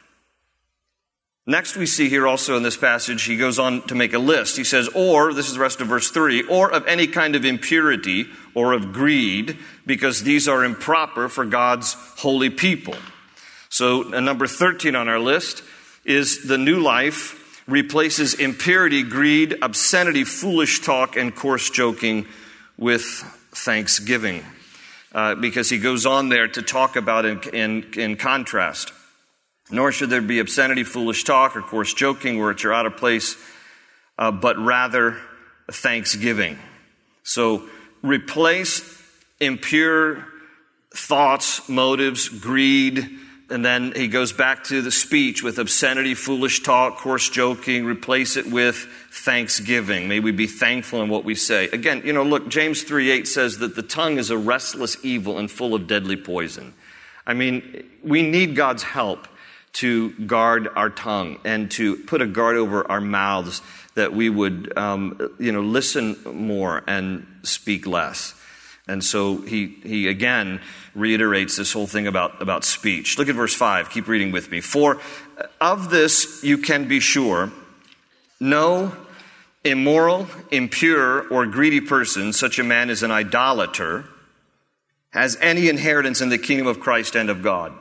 Next, 1.48 1.76
we 1.76 1.86
see 1.86 2.08
here 2.08 2.26
also 2.26 2.56
in 2.56 2.64
this 2.64 2.76
passage, 2.76 3.22
he 3.22 3.36
goes 3.36 3.60
on 3.60 3.82
to 3.82 3.94
make 3.94 4.12
a 4.12 4.18
list. 4.18 4.56
He 4.56 4.64
says, 4.64 4.88
or, 4.94 5.32
this 5.32 5.46
is 5.46 5.54
the 5.54 5.60
rest 5.60 5.80
of 5.80 5.86
verse 5.86 6.10
3, 6.10 6.42
or 6.48 6.72
of 6.72 6.84
any 6.88 7.06
kind 7.06 7.36
of 7.36 7.44
impurity 7.44 8.26
or 8.52 8.72
of 8.72 8.92
greed, 8.92 9.56
because 9.86 10.24
these 10.24 10.48
are 10.48 10.64
improper 10.64 11.28
for 11.28 11.44
God's 11.44 11.92
holy 12.16 12.50
people. 12.50 12.96
So, 13.68 14.12
uh, 14.12 14.18
number 14.18 14.48
13 14.48 14.96
on 14.96 15.08
our 15.08 15.20
list 15.20 15.62
is 16.04 16.48
the 16.48 16.58
new 16.58 16.80
life 16.80 17.62
replaces 17.68 18.34
impurity, 18.34 19.04
greed, 19.04 19.56
obscenity, 19.62 20.24
foolish 20.24 20.80
talk, 20.80 21.16
and 21.16 21.34
coarse 21.34 21.70
joking 21.70 22.26
with 22.76 23.04
thanksgiving. 23.52 24.44
Uh, 25.12 25.36
because 25.36 25.70
he 25.70 25.78
goes 25.78 26.06
on 26.06 26.28
there 26.28 26.48
to 26.48 26.60
talk 26.60 26.96
about 26.96 27.24
in, 27.24 27.40
in, 27.52 27.86
in 27.94 28.16
contrast. 28.16 28.92
Nor 29.70 29.92
should 29.92 30.10
there 30.10 30.20
be 30.20 30.38
obscenity, 30.38 30.84
foolish 30.84 31.24
talk, 31.24 31.56
or 31.56 31.62
coarse 31.62 31.92
joking, 31.92 32.38
which 32.38 32.64
are 32.64 32.72
out 32.72 32.86
of 32.86 32.96
place, 32.96 33.36
uh, 34.18 34.30
but 34.30 34.56
rather 34.58 35.16
thanksgiving. 35.70 36.58
So 37.24 37.68
replace 38.02 39.02
impure 39.40 40.24
thoughts, 40.94 41.68
motives, 41.68 42.28
greed, 42.28 43.18
and 43.48 43.64
then 43.64 43.92
he 43.94 44.08
goes 44.08 44.32
back 44.32 44.64
to 44.64 44.82
the 44.82 44.90
speech 44.90 45.42
with 45.42 45.58
obscenity, 45.58 46.14
foolish 46.14 46.62
talk, 46.62 46.96
coarse 46.96 47.28
joking, 47.28 47.84
replace 47.84 48.36
it 48.36 48.46
with 48.50 48.88
thanksgiving. 49.12 50.08
May 50.08 50.18
we 50.18 50.32
be 50.32 50.48
thankful 50.48 51.00
in 51.02 51.08
what 51.08 51.24
we 51.24 51.36
say. 51.36 51.68
Again, 51.68 52.02
you 52.04 52.12
know, 52.12 52.24
look, 52.24 52.48
James 52.48 52.82
3 52.82 53.10
8 53.10 53.28
says 53.28 53.58
that 53.58 53.76
the 53.76 53.82
tongue 53.82 54.18
is 54.18 54.30
a 54.30 54.38
restless 54.38 54.96
evil 55.04 55.38
and 55.38 55.48
full 55.48 55.74
of 55.74 55.86
deadly 55.86 56.16
poison. 56.16 56.74
I 57.24 57.34
mean, 57.34 57.88
we 58.02 58.22
need 58.22 58.56
God's 58.56 58.82
help 58.82 59.28
to 59.76 60.10
guard 60.10 60.68
our 60.74 60.88
tongue 60.88 61.38
and 61.44 61.70
to 61.70 61.96
put 61.96 62.22
a 62.22 62.26
guard 62.26 62.56
over 62.56 62.90
our 62.90 63.00
mouths 63.00 63.60
that 63.94 64.12
we 64.14 64.30
would, 64.30 64.76
um, 64.76 65.34
you 65.38 65.52
know, 65.52 65.60
listen 65.60 66.16
more 66.24 66.82
and 66.86 67.26
speak 67.42 67.86
less. 67.86 68.34
And 68.88 69.04
so 69.04 69.38
he, 69.38 69.66
he 69.82 70.08
again 70.08 70.60
reiterates 70.94 71.56
this 71.56 71.72
whole 71.72 71.86
thing 71.86 72.06
about, 72.06 72.40
about 72.40 72.64
speech. 72.64 73.18
Look 73.18 73.28
at 73.28 73.34
verse 73.34 73.54
5. 73.54 73.90
Keep 73.90 74.08
reading 74.08 74.32
with 74.32 74.50
me. 74.50 74.62
For 74.62 74.98
of 75.60 75.90
this 75.90 76.42
you 76.42 76.56
can 76.56 76.88
be 76.88 77.00
sure 77.00 77.52
no 78.40 78.96
immoral, 79.62 80.26
impure, 80.50 81.28
or 81.28 81.44
greedy 81.44 81.80
person, 81.80 82.32
such 82.32 82.58
a 82.58 82.64
man 82.64 82.88
is 82.88 83.02
an 83.02 83.10
idolater, 83.10 84.04
has 85.10 85.36
any 85.40 85.68
inheritance 85.68 86.20
in 86.20 86.28
the 86.28 86.38
kingdom 86.38 86.66
of 86.66 86.80
Christ 86.80 87.14
and 87.16 87.28
of 87.28 87.42
God. 87.42 87.72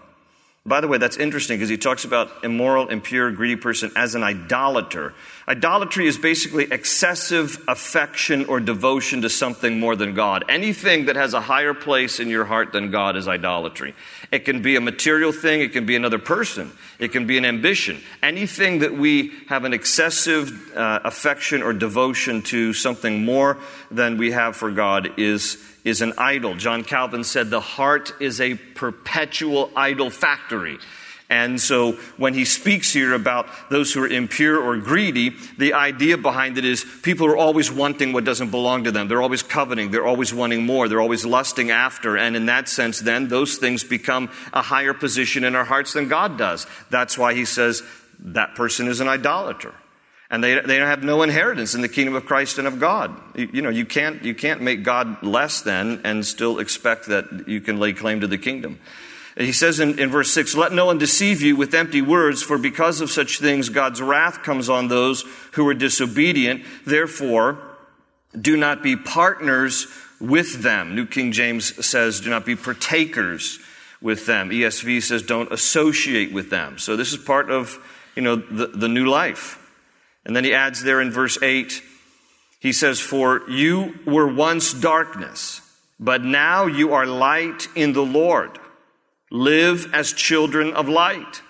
By 0.68 0.82
the 0.82 0.88
way, 0.88 0.98
that's 0.98 1.18
interesting 1.18 1.58
because 1.58 1.70
he 1.70 1.78
talks 1.78 2.06
about 2.06 2.44
immoral, 2.44 2.88
impure, 2.88 3.30
greedy 3.30 3.56
person 3.56 3.92
as 3.96 4.16
an 4.16 4.24
idolater. 4.24 5.14
Idolatry 5.48 6.08
is 6.08 6.18
basically 6.18 6.64
excessive 6.72 7.64
affection 7.68 8.46
or 8.46 8.60
devotion 8.60 9.22
to 9.22 9.30
something 9.30 9.80
more 9.80 9.96
than 9.96 10.16
God. 10.16 10.44
Anything 10.50 11.06
that 11.06 11.18
has 11.18 11.36
a 11.36 11.42
higher 11.42 11.76
place 11.76 12.20
in 12.20 12.30
your 12.30 12.46
heart 12.46 12.72
than 12.72 12.90
God 12.90 13.16
is 13.16 13.28
idolatry. 13.28 13.94
It 14.32 14.40
can 14.40 14.64
be 14.64 14.76
a 14.76 14.82
material 14.82 15.32
thing, 15.32 15.62
it 15.62 15.72
can 15.72 15.86
be 15.86 15.96
another 15.96 16.18
person, 16.18 16.72
it 16.98 17.12
can 17.12 17.28
be 17.28 17.38
an 17.38 17.46
ambition. 17.46 18.02
Anything 18.24 18.80
that 18.80 18.98
we 18.98 19.34
have 19.50 19.66
an 19.66 19.74
excessive 19.74 20.76
uh, 20.76 21.02
affection 21.04 21.62
or 21.62 21.74
devotion 21.74 22.42
to 22.42 22.74
something 22.74 23.24
more 23.24 23.60
than 23.92 24.18
we 24.18 24.32
have 24.32 24.56
for 24.56 24.72
God 24.72 25.20
is 25.20 25.64
is 25.86 26.02
an 26.02 26.14
idol. 26.18 26.56
John 26.56 26.84
Calvin 26.84 27.24
said 27.24 27.50
the 27.50 27.62
heart 27.62 28.12
is 28.20 28.42
a 28.42 28.56
perpetual 28.56 29.72
idol 29.76 30.10
factory. 30.10 30.80
And 31.28 31.60
so 31.60 31.94
when 32.18 32.36
he 32.36 32.46
speaks 32.46 32.94
here 32.94 33.14
about 33.14 33.48
those 33.70 33.92
who 33.92 34.04
are 34.04 34.08
impure 34.08 34.60
or 34.60 34.78
greedy, 34.78 35.36
the 35.58 35.74
idea 35.74 36.18
behind 36.18 36.60
it 36.60 36.66
is 36.66 36.86
people 37.02 37.26
are 37.28 37.38
always 37.38 37.72
wanting 37.72 38.14
what 38.14 38.26
doesn't 38.26 38.52
belong 38.52 38.84
to 38.84 38.92
them. 38.92 39.08
They're 39.08 39.24
always 39.24 39.42
coveting. 39.42 39.90
They're 39.90 40.06
always 40.06 40.34
wanting 40.34 40.66
more. 40.66 40.88
They're 40.88 41.02
always 41.02 41.26
lusting 41.26 41.72
after. 41.72 42.16
And 42.16 42.36
in 42.36 42.46
that 42.46 42.70
sense, 42.70 43.00
then 43.00 43.28
those 43.28 43.58
things 43.58 43.84
become 43.84 44.30
a 44.54 44.62
higher 44.62 44.94
position 44.94 45.44
in 45.44 45.56
our 45.56 45.66
hearts 45.66 45.94
than 45.94 46.10
God 46.10 46.38
does. 46.38 46.68
That's 46.92 47.18
why 47.18 47.34
he 47.34 47.46
says 47.46 47.82
that 48.20 48.54
person 48.54 48.88
is 48.88 49.00
an 49.00 49.08
idolater 49.08 49.74
and 50.30 50.44
they, 50.44 50.60
they 50.60 50.78
have 50.78 51.04
no 51.04 51.22
inheritance 51.22 51.76
in 51.76 51.82
the 51.82 51.90
kingdom 51.90 52.16
of 52.16 52.26
Christ 52.26 52.58
and 52.58 52.68
of 52.68 52.80
God. 52.80 53.16
You, 53.36 53.50
you, 53.54 53.62
know, 53.62 53.70
you 53.70 53.86
can't, 53.86 54.24
you 54.24 54.34
can't 54.34 54.62
make 54.62 54.84
God 54.84 55.22
less 55.24 55.62
than 55.62 56.02
and 56.04 56.26
still 56.26 56.60
expect 56.60 57.08
that 57.08 57.48
you 57.48 57.62
can 57.62 57.80
lay 57.80 57.94
claim 57.94 58.22
to 58.22 58.28
the 58.28 58.38
kingdom. 58.38 58.80
He 59.38 59.52
says 59.52 59.80
in, 59.82 60.00
in 60.00 60.10
verse 60.10 60.32
6, 60.32 60.56
Let 60.56 60.72
no 60.72 60.86
one 60.86 60.98
deceive 60.98 61.42
you 61.42 61.56
with 61.56 61.74
empty 61.74 62.02
words, 62.02 62.42
for 62.42 62.58
because 62.58 63.02
of 63.02 63.12
such 63.12 63.40
things 63.40 63.70
God's 63.70 64.02
wrath 64.02 64.44
comes 64.44 64.70
on 64.70 64.88
those 64.88 65.26
who 65.54 65.68
are 65.68 65.74
disobedient. 65.74 66.64
Therefore, 66.86 67.60
do 68.40 68.56
not 68.56 68.82
be 68.82 68.96
partners 68.96 69.88
with 70.22 70.62
them. 70.62 70.96
New 70.96 71.06
King 71.06 71.34
James 71.34 71.86
says, 71.86 72.22
Do 72.22 72.30
not 72.30 72.46
be 72.46 72.56
partakers 72.56 73.60
with 74.02 74.26
them. 74.26 74.50
ESV 74.52 75.04
says, 75.04 75.22
Don't 75.22 75.52
associate 75.52 76.32
with 76.32 76.50
them. 76.50 76.78
So 76.78 76.96
this 76.96 77.12
is 77.12 77.18
part 77.18 77.52
of, 77.52 77.78
you 78.16 78.22
know, 78.22 78.38
the, 78.38 78.68
the 78.68 78.88
new 78.88 79.06
life. 79.06 79.62
And 80.26 80.36
then 80.36 80.44
he 80.44 80.54
adds 80.54 80.84
there 80.84 81.02
in 81.02 81.12
verse 81.12 81.38
8, 81.42 81.82
he 82.60 82.74
says, 82.74 83.00
For 83.00 83.48
you 83.50 84.00
were 84.06 84.28
once 84.28 84.74
darkness, 84.74 85.62
but 86.00 86.24
now 86.24 86.66
you 86.66 86.94
are 86.94 87.06
light 87.06 87.68
in 87.76 87.94
the 87.94 88.06
Lord. 88.06 88.58
Live 89.30 89.94
as 89.94 90.14
children 90.14 90.74
of 90.74 90.90
light. 90.90 91.42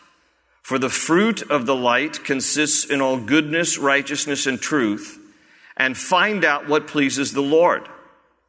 For 0.62 0.80
the 0.80 0.90
fruit 0.90 1.42
of 1.44 1.66
the 1.66 1.76
light 1.76 2.24
consists 2.24 2.86
in 2.86 3.00
all 3.00 3.18
goodness, 3.18 3.78
righteousness, 3.78 4.48
and 4.48 4.60
truth, 4.60 5.20
and 5.78 5.96
find 5.96 6.44
out 6.44 6.68
what 6.68 6.88
pleases 6.88 7.34
the 7.34 7.42
Lord. 7.42 7.88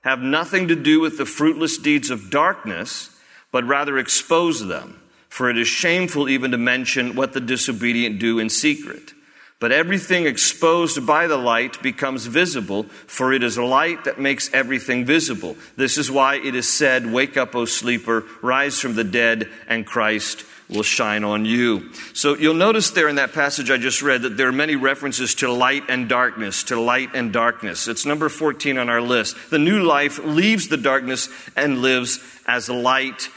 Have 0.01 0.21
nothing 0.21 0.69
to 0.69 0.77
do 0.77 1.01
with 1.01 1.19
the 1.19 1.27
fruitless 1.27 1.79
deeds 1.79 2.11
of 2.11 2.31
darkness, 2.31 3.11
but 3.53 3.65
rather 3.65 3.99
expose 3.99 4.67
them. 4.67 5.01
For 5.29 5.51
it 5.51 5.59
is 5.59 5.69
shameful 5.69 6.29
even 6.29 6.53
to 6.53 6.59
mention 6.59 7.17
what 7.17 7.33
the 7.35 7.41
disobedient 7.41 8.19
do 8.19 8.39
in 8.39 8.49
secret. 8.49 9.13
But 9.59 9.73
everything 9.73 10.27
exposed 10.27 11.07
by 11.07 11.27
the 11.27 11.39
light 11.39 11.83
becomes 11.83 12.27
visible, 12.27 12.83
for 13.07 13.33
it 13.33 13.43
is 13.43 13.57
light 13.57 14.05
that 14.05 14.21
makes 14.21 14.53
everything 14.53 15.07
visible. 15.07 15.57
This 15.77 15.97
is 15.97 16.11
why 16.11 16.37
it 16.37 16.55
is 16.55 16.69
said, 16.69 17.11
Wake 17.11 17.39
up, 17.39 17.55
O 17.55 17.65
sleeper, 17.65 18.25
rise 18.43 18.79
from 18.79 18.97
the 18.97 19.05
dead, 19.05 19.49
and 19.67 19.87
Christ 19.87 20.45
will 20.69 20.83
shine 20.83 21.25
on 21.25 21.47
you. 21.47 21.93
So 22.13 22.35
you'll 22.35 22.55
notice 22.55 22.91
there 22.91 23.09
in 23.09 23.17
that 23.17 23.33
passage 23.33 23.71
I 23.71 23.79
just 23.79 24.03
read 24.03 24.23
that 24.23 24.37
there 24.37 24.49
are 24.49 24.53
many 24.53 24.77
references 24.77 25.35
to 25.37 25.51
light 25.51 25.85
and 25.89 26.09
darkness, 26.09 26.65
to 26.65 26.79
light 26.79 27.11
and 27.15 27.33
darkness. 27.33 27.89
It's 27.89 28.05
number 28.05 28.29
14 28.29 28.77
on 28.77 28.91
our 28.91 29.01
list. 29.01 29.37
The 29.51 29.59
new 29.59 29.83
life 29.83 30.19
leaves 30.23 30.69
the 30.69 30.77
darkness 30.77 31.29
and 31.57 31.81
lives 31.81 32.21
as 32.47 32.69
light 32.69 33.29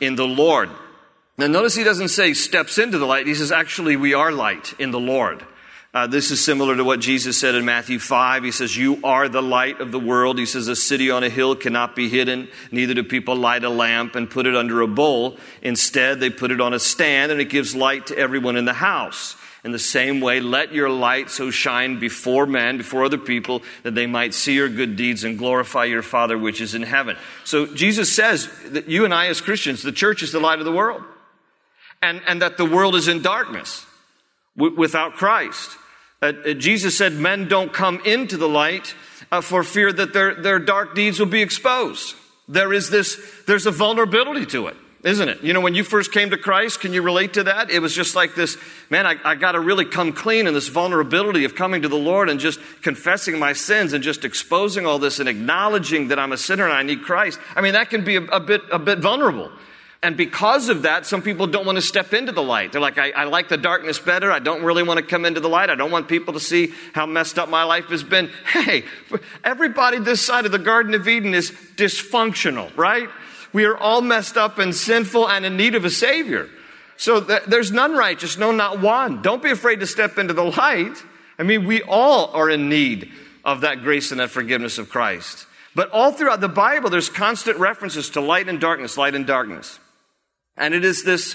in 0.00 0.16
the 0.16 0.26
Lord. 0.26 0.70
Now 1.38 1.46
notice 1.46 1.74
he 1.74 1.84
doesn't 1.84 2.08
say 2.08 2.34
steps 2.34 2.78
into 2.78 2.98
the 2.98 3.06
light. 3.06 3.26
He 3.26 3.34
says 3.34 3.52
actually 3.52 3.96
we 3.96 4.14
are 4.14 4.32
light 4.32 4.74
in 4.78 4.90
the 4.90 5.00
Lord. 5.00 5.44
Uh, 5.92 6.06
this 6.06 6.30
is 6.30 6.42
similar 6.44 6.76
to 6.76 6.84
what 6.84 7.00
Jesus 7.00 7.36
said 7.36 7.56
in 7.56 7.64
Matthew 7.64 7.98
5. 7.98 8.44
He 8.44 8.52
says, 8.52 8.76
You 8.76 9.00
are 9.02 9.28
the 9.28 9.42
light 9.42 9.80
of 9.80 9.90
the 9.90 9.98
world. 9.98 10.38
He 10.38 10.46
says, 10.46 10.68
A 10.68 10.76
city 10.76 11.10
on 11.10 11.24
a 11.24 11.28
hill 11.28 11.56
cannot 11.56 11.96
be 11.96 12.08
hidden. 12.08 12.48
Neither 12.70 12.94
do 12.94 13.02
people 13.02 13.34
light 13.34 13.64
a 13.64 13.68
lamp 13.68 14.14
and 14.14 14.30
put 14.30 14.46
it 14.46 14.54
under 14.54 14.82
a 14.82 14.86
bowl. 14.86 15.36
Instead, 15.62 16.20
they 16.20 16.30
put 16.30 16.52
it 16.52 16.60
on 16.60 16.74
a 16.74 16.78
stand 16.78 17.32
and 17.32 17.40
it 17.40 17.46
gives 17.46 17.74
light 17.74 18.06
to 18.06 18.16
everyone 18.16 18.56
in 18.56 18.66
the 18.66 18.72
house. 18.72 19.34
In 19.64 19.72
the 19.72 19.80
same 19.80 20.20
way, 20.20 20.38
let 20.38 20.72
your 20.72 20.88
light 20.88 21.28
so 21.28 21.50
shine 21.50 21.98
before 21.98 22.46
men, 22.46 22.78
before 22.78 23.04
other 23.04 23.18
people, 23.18 23.62
that 23.82 23.96
they 23.96 24.06
might 24.06 24.32
see 24.32 24.54
your 24.54 24.68
good 24.68 24.94
deeds 24.94 25.24
and 25.24 25.36
glorify 25.36 25.86
your 25.86 26.02
Father 26.02 26.38
which 26.38 26.60
is 26.60 26.76
in 26.76 26.82
heaven. 26.82 27.16
So 27.42 27.66
Jesus 27.66 28.14
says 28.14 28.48
that 28.66 28.88
you 28.88 29.04
and 29.04 29.12
I 29.12 29.26
as 29.26 29.40
Christians, 29.40 29.82
the 29.82 29.92
church 29.92 30.22
is 30.22 30.30
the 30.30 30.40
light 30.40 30.60
of 30.60 30.64
the 30.64 30.72
world. 30.72 31.02
And, 32.00 32.22
and 32.28 32.40
that 32.40 32.58
the 32.58 32.64
world 32.64 32.94
is 32.94 33.08
in 33.08 33.22
darkness 33.22 33.84
w- 34.60 34.76
without 34.76 35.14
Christ. 35.14 35.76
Uh, 36.22 36.32
uh, 36.44 36.52
Jesus 36.52 36.96
said 36.96 37.14
men 37.14 37.48
don't 37.48 37.72
come 37.72 38.00
into 38.04 38.36
the 38.36 38.48
light 38.48 38.94
uh, 39.32 39.40
for 39.40 39.64
fear 39.64 39.92
that 39.92 40.12
their, 40.12 40.34
their 40.34 40.58
dark 40.58 40.94
deeds 40.94 41.18
will 41.18 41.26
be 41.26 41.42
exposed. 41.42 42.14
There 42.46 42.72
is 42.72 42.90
this, 42.90 43.18
there's 43.46 43.66
a 43.66 43.70
vulnerability 43.70 44.44
to 44.46 44.66
it, 44.66 44.76
isn't 45.02 45.28
it? 45.28 45.42
You 45.42 45.52
know, 45.52 45.60
when 45.60 45.74
you 45.74 45.84
first 45.84 46.12
came 46.12 46.30
to 46.30 46.36
Christ, 46.36 46.80
can 46.80 46.92
you 46.92 47.00
relate 47.00 47.34
to 47.34 47.44
that? 47.44 47.70
It 47.70 47.78
was 47.78 47.94
just 47.94 48.14
like 48.14 48.34
this, 48.34 48.58
man, 48.90 49.06
I, 49.06 49.16
I 49.24 49.34
got 49.36 49.52
to 49.52 49.60
really 49.60 49.84
come 49.86 50.12
clean 50.12 50.46
in 50.46 50.52
this 50.52 50.68
vulnerability 50.68 51.44
of 51.44 51.54
coming 51.54 51.82
to 51.82 51.88
the 51.88 51.96
Lord 51.96 52.28
and 52.28 52.40
just 52.40 52.60
confessing 52.82 53.38
my 53.38 53.54
sins 53.54 53.92
and 53.92 54.04
just 54.04 54.24
exposing 54.24 54.84
all 54.84 54.98
this 54.98 55.20
and 55.20 55.28
acknowledging 55.28 56.08
that 56.08 56.18
I'm 56.18 56.32
a 56.32 56.36
sinner 56.36 56.64
and 56.64 56.74
I 56.74 56.82
need 56.82 57.02
Christ. 57.02 57.38
I 57.56 57.60
mean, 57.60 57.72
that 57.72 57.88
can 57.88 58.04
be 58.04 58.16
a, 58.16 58.22
a 58.24 58.40
bit, 58.40 58.62
a 58.70 58.78
bit 58.78 58.98
vulnerable. 58.98 59.50
And 60.02 60.16
because 60.16 60.70
of 60.70 60.82
that, 60.82 61.04
some 61.04 61.20
people 61.20 61.46
don't 61.46 61.66
want 61.66 61.76
to 61.76 61.82
step 61.82 62.14
into 62.14 62.32
the 62.32 62.42
light. 62.42 62.72
They're 62.72 62.80
like, 62.80 62.96
I, 62.96 63.10
I, 63.10 63.24
like 63.24 63.48
the 63.48 63.58
darkness 63.58 63.98
better. 63.98 64.32
I 64.32 64.38
don't 64.38 64.62
really 64.62 64.82
want 64.82 64.98
to 64.98 65.04
come 65.04 65.26
into 65.26 65.40
the 65.40 65.48
light. 65.48 65.68
I 65.68 65.74
don't 65.74 65.90
want 65.90 66.08
people 66.08 66.32
to 66.34 66.40
see 66.40 66.72
how 66.94 67.04
messed 67.04 67.38
up 67.38 67.50
my 67.50 67.64
life 67.64 67.86
has 67.86 68.02
been. 68.02 68.30
Hey, 68.50 68.84
everybody 69.44 69.98
this 69.98 70.24
side 70.24 70.46
of 70.46 70.52
the 70.52 70.58
Garden 70.58 70.94
of 70.94 71.06
Eden 71.06 71.34
is 71.34 71.50
dysfunctional, 71.50 72.74
right? 72.76 73.08
We 73.52 73.64
are 73.64 73.76
all 73.76 74.00
messed 74.00 74.36
up 74.36 74.58
and 74.58 74.74
sinful 74.74 75.28
and 75.28 75.44
in 75.44 75.56
need 75.56 75.74
of 75.74 75.84
a 75.84 75.90
Savior. 75.90 76.48
So 76.96 77.20
th- 77.20 77.42
there's 77.46 77.70
none 77.70 77.94
righteous, 77.94 78.38
no, 78.38 78.52
not 78.52 78.80
one. 78.80 79.22
Don't 79.22 79.42
be 79.42 79.50
afraid 79.50 79.80
to 79.80 79.86
step 79.86 80.18
into 80.18 80.32
the 80.32 80.44
light. 80.44 81.02
I 81.38 81.42
mean, 81.42 81.66
we 81.66 81.82
all 81.82 82.30
are 82.32 82.48
in 82.48 82.68
need 82.68 83.12
of 83.44 83.62
that 83.62 83.82
grace 83.82 84.10
and 84.10 84.20
that 84.20 84.30
forgiveness 84.30 84.78
of 84.78 84.88
Christ. 84.88 85.46
But 85.74 85.90
all 85.90 86.12
throughout 86.12 86.40
the 86.40 86.48
Bible, 86.48 86.90
there's 86.90 87.08
constant 87.08 87.58
references 87.58 88.10
to 88.10 88.20
light 88.20 88.48
and 88.48 88.60
darkness, 88.60 88.96
light 88.96 89.14
and 89.14 89.26
darkness. 89.26 89.78
And 90.60 90.74
it 90.74 90.84
is 90.84 91.02
this 91.02 91.34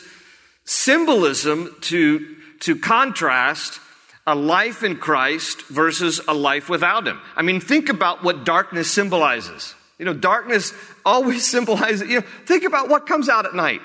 symbolism 0.64 1.76
to, 1.82 2.36
to 2.62 2.78
contrast 2.78 3.80
a 4.28 4.36
life 4.36 4.84
in 4.84 4.96
Christ 4.96 5.64
versus 5.64 6.22
a 6.28 6.34
life 6.34 6.70
without 6.70 7.08
Him. 7.08 7.20
I 7.36 7.42
mean, 7.42 7.60
think 7.60 7.90
about 7.90 8.24
what 8.24 8.46
darkness 8.46 8.90
symbolizes. 8.90 9.76
You 10.00 10.06
know, 10.06 10.14
darkness 10.14 10.74
always 11.06 11.46
symbolizes, 11.46 12.08
you 12.08 12.22
know, 12.22 12.26
think 12.46 12.64
about 12.64 12.88
what 12.88 13.08
comes 13.08 13.28
out 13.28 13.46
at 13.46 13.54
night. 13.54 13.82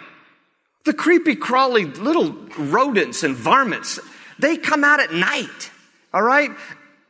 The 0.84 0.94
creepy, 0.94 1.36
crawly 1.36 1.84
little 1.84 2.32
rodents 2.58 3.22
and 3.22 3.34
varmints, 3.34 3.98
they 4.38 4.56
come 4.56 4.84
out 4.84 5.00
at 5.00 5.12
night. 5.12 5.70
All 6.14 6.22
right? 6.22 6.50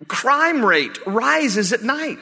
Crime 0.08 0.64
rate 0.64 0.98
rises 1.06 1.72
at 1.72 1.82
night. 1.82 2.18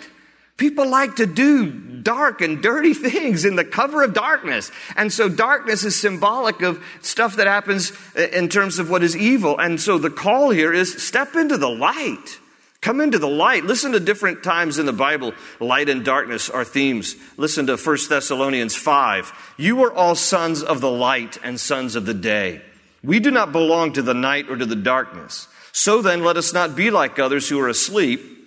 People 0.59 0.90
like 0.90 1.16
to 1.16 1.27
do 1.27 1.71
dark 1.71 2.40
and 2.40 2.61
dirty 2.62 2.92
things 2.94 3.47
in 3.47 3.57
the 3.57 3.64
cover 3.64 4.03
of 4.03 4.12
darkness. 4.12 4.71
And 4.97 5.11
so 5.11 5.29
darkness 5.29 5.85
is 5.85 5.99
symbolic 5.99 6.61
of 6.61 6.85
stuff 7.01 7.37
that 7.37 7.47
happens 7.47 7.92
uh, 8.16 8.23
in 8.29 8.51
terms 8.51 8.79
of 8.79 8.90
what 8.90 9.03
is 9.03 9.16
evil. 9.16 9.59
And 9.59 9.81
so 9.81 9.97
the 9.97 10.11
call 10.11 10.51
here 10.51 10.73
is 10.73 11.03
step 11.03 11.35
into 11.37 11.57
the 11.57 11.71
light. 11.71 12.38
Come 12.81 13.01
into 13.01 13.18
the 13.18 13.29
light. 13.29 13.64
Listen 13.64 13.92
to 13.92 14.01
different 14.01 14.42
times 14.44 14.79
in 14.79 14.87
the 14.87 14.92
Bible. 14.92 15.33
Light 15.61 15.88
and 15.88 16.05
darkness 16.05 16.51
are 16.51 16.64
themes. 16.64 17.16
Listen 17.37 17.66
to 17.66 17.77
1 17.77 17.99
Thessalonians 18.09 18.77
5. 18.77 19.55
You 19.57 19.83
are 19.85 19.92
all 19.92 20.14
sons 20.14 20.62
of 20.62 20.81
the 20.81 20.90
light 20.90 21.38
and 21.42 21.59
sons 21.59 21.97
of 21.97 22.07
the 22.07 22.14
day. 22.14 22.62
We 23.03 23.21
do 23.21 23.31
not 23.31 23.53
belong 23.53 23.92
to 23.92 24.03
the 24.03 24.14
night 24.14 24.49
or 24.49 24.57
to 24.57 24.66
the 24.66 24.77
darkness. 24.77 25.49
So 25.73 26.03
then, 26.03 26.25
let 26.25 26.37
us 26.37 26.53
not 26.53 26.75
be 26.75 26.90
like 26.90 27.18
others 27.18 27.49
who 27.49 27.61
are 27.61 27.68
asleep 27.68 28.38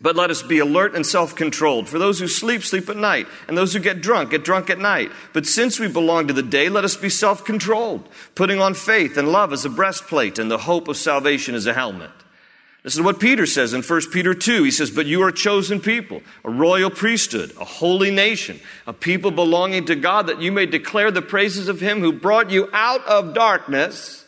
but 0.00 0.16
let 0.16 0.30
us 0.30 0.42
be 0.42 0.58
alert 0.58 0.94
and 0.94 1.06
self 1.06 1.34
controlled. 1.34 1.88
For 1.88 1.98
those 1.98 2.18
who 2.18 2.28
sleep, 2.28 2.62
sleep 2.62 2.88
at 2.88 2.96
night. 2.96 3.26
And 3.48 3.56
those 3.56 3.72
who 3.72 3.80
get 3.80 4.02
drunk, 4.02 4.30
get 4.30 4.44
drunk 4.44 4.68
at 4.70 4.78
night. 4.78 5.10
But 5.32 5.46
since 5.46 5.78
we 5.78 5.88
belong 5.88 6.26
to 6.28 6.34
the 6.34 6.42
day, 6.42 6.68
let 6.68 6.84
us 6.84 6.96
be 6.96 7.08
self 7.08 7.44
controlled, 7.44 8.08
putting 8.34 8.60
on 8.60 8.74
faith 8.74 9.16
and 9.16 9.32
love 9.32 9.52
as 9.52 9.64
a 9.64 9.70
breastplate 9.70 10.38
and 10.38 10.50
the 10.50 10.58
hope 10.58 10.88
of 10.88 10.96
salvation 10.96 11.54
as 11.54 11.66
a 11.66 11.74
helmet. 11.74 12.10
This 12.82 12.96
is 12.96 13.00
what 13.00 13.18
Peter 13.18 13.46
says 13.46 13.72
in 13.72 13.80
1 13.80 14.10
Peter 14.12 14.34
2. 14.34 14.62
He 14.64 14.70
says, 14.70 14.90
But 14.90 15.06
you 15.06 15.22
are 15.22 15.28
a 15.28 15.32
chosen 15.32 15.80
people, 15.80 16.20
a 16.44 16.50
royal 16.50 16.90
priesthood, 16.90 17.52
a 17.58 17.64
holy 17.64 18.10
nation, 18.10 18.60
a 18.86 18.92
people 18.92 19.30
belonging 19.30 19.86
to 19.86 19.96
God, 19.96 20.26
that 20.26 20.42
you 20.42 20.52
may 20.52 20.66
declare 20.66 21.10
the 21.10 21.22
praises 21.22 21.68
of 21.68 21.80
him 21.80 22.00
who 22.00 22.12
brought 22.12 22.50
you 22.50 22.68
out 22.74 23.02
of 23.06 23.32
darkness 23.32 24.26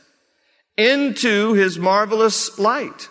into 0.79 1.53
his 1.53 1.79
marvelous 1.79 2.59
light. 2.59 3.11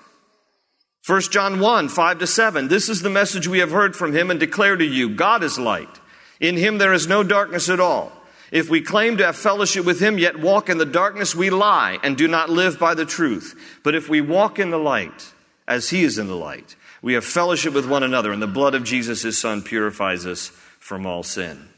1 1.06 1.22
John 1.22 1.60
1, 1.60 1.89
5 1.89 2.20
to 2.20 2.28
7. 2.28 2.68
This 2.68 2.89
is 2.89 3.02
the 3.02 3.12
message 3.12 3.48
we 3.48 3.60
have 3.60 3.70
heard 3.70 3.96
from 3.96 4.13
him 4.13 4.32
and 4.32 4.39
declare 4.39 4.76
to 4.76 4.84
you 4.84 5.10
God 5.10 5.44
is 5.44 5.60
light. 5.60 6.00
In 6.39 6.58
him 6.58 6.80
there 6.80 6.94
is 6.94 7.08
no 7.08 7.22
darkness 7.22 7.70
at 7.70 7.80
all. 7.80 8.12
If 8.52 8.70
we 8.70 8.82
claim 8.82 9.18
to 9.18 9.26
have 9.26 9.36
fellowship 9.36 9.86
with 9.86 10.00
him, 10.00 10.18
yet 10.18 10.39
walk 10.39 10.70
in 10.70 10.78
the 10.78 10.86
darkness, 10.86 11.36
we 11.36 11.50
lie 11.50 12.00
and 12.04 12.18
do 12.18 12.28
not 12.28 12.50
live 12.50 12.80
by 12.80 12.96
the 12.96 13.06
truth. 13.06 13.80
But 13.84 13.94
if 13.96 14.10
we 14.10 14.22
walk 14.22 14.58
in 14.58 14.72
the 14.72 14.80
light, 14.80 15.34
as 15.68 15.89
he 15.89 16.04
is 16.04 16.18
in 16.18 16.28
the 16.28 16.36
light, 16.36 16.76
we 17.02 17.13
have 17.13 17.26
fellowship 17.26 17.74
with 17.74 17.88
one 17.88 18.04
another, 18.04 18.32
and 18.32 18.41
the 18.41 18.48
blood 18.48 18.74
of 18.74 18.84
Jesus, 18.84 19.24
his 19.24 19.38
son, 19.38 19.62
purifies 19.62 20.26
us 20.26 20.48
from 20.80 21.06
all 21.06 21.22
sin. 21.24 21.70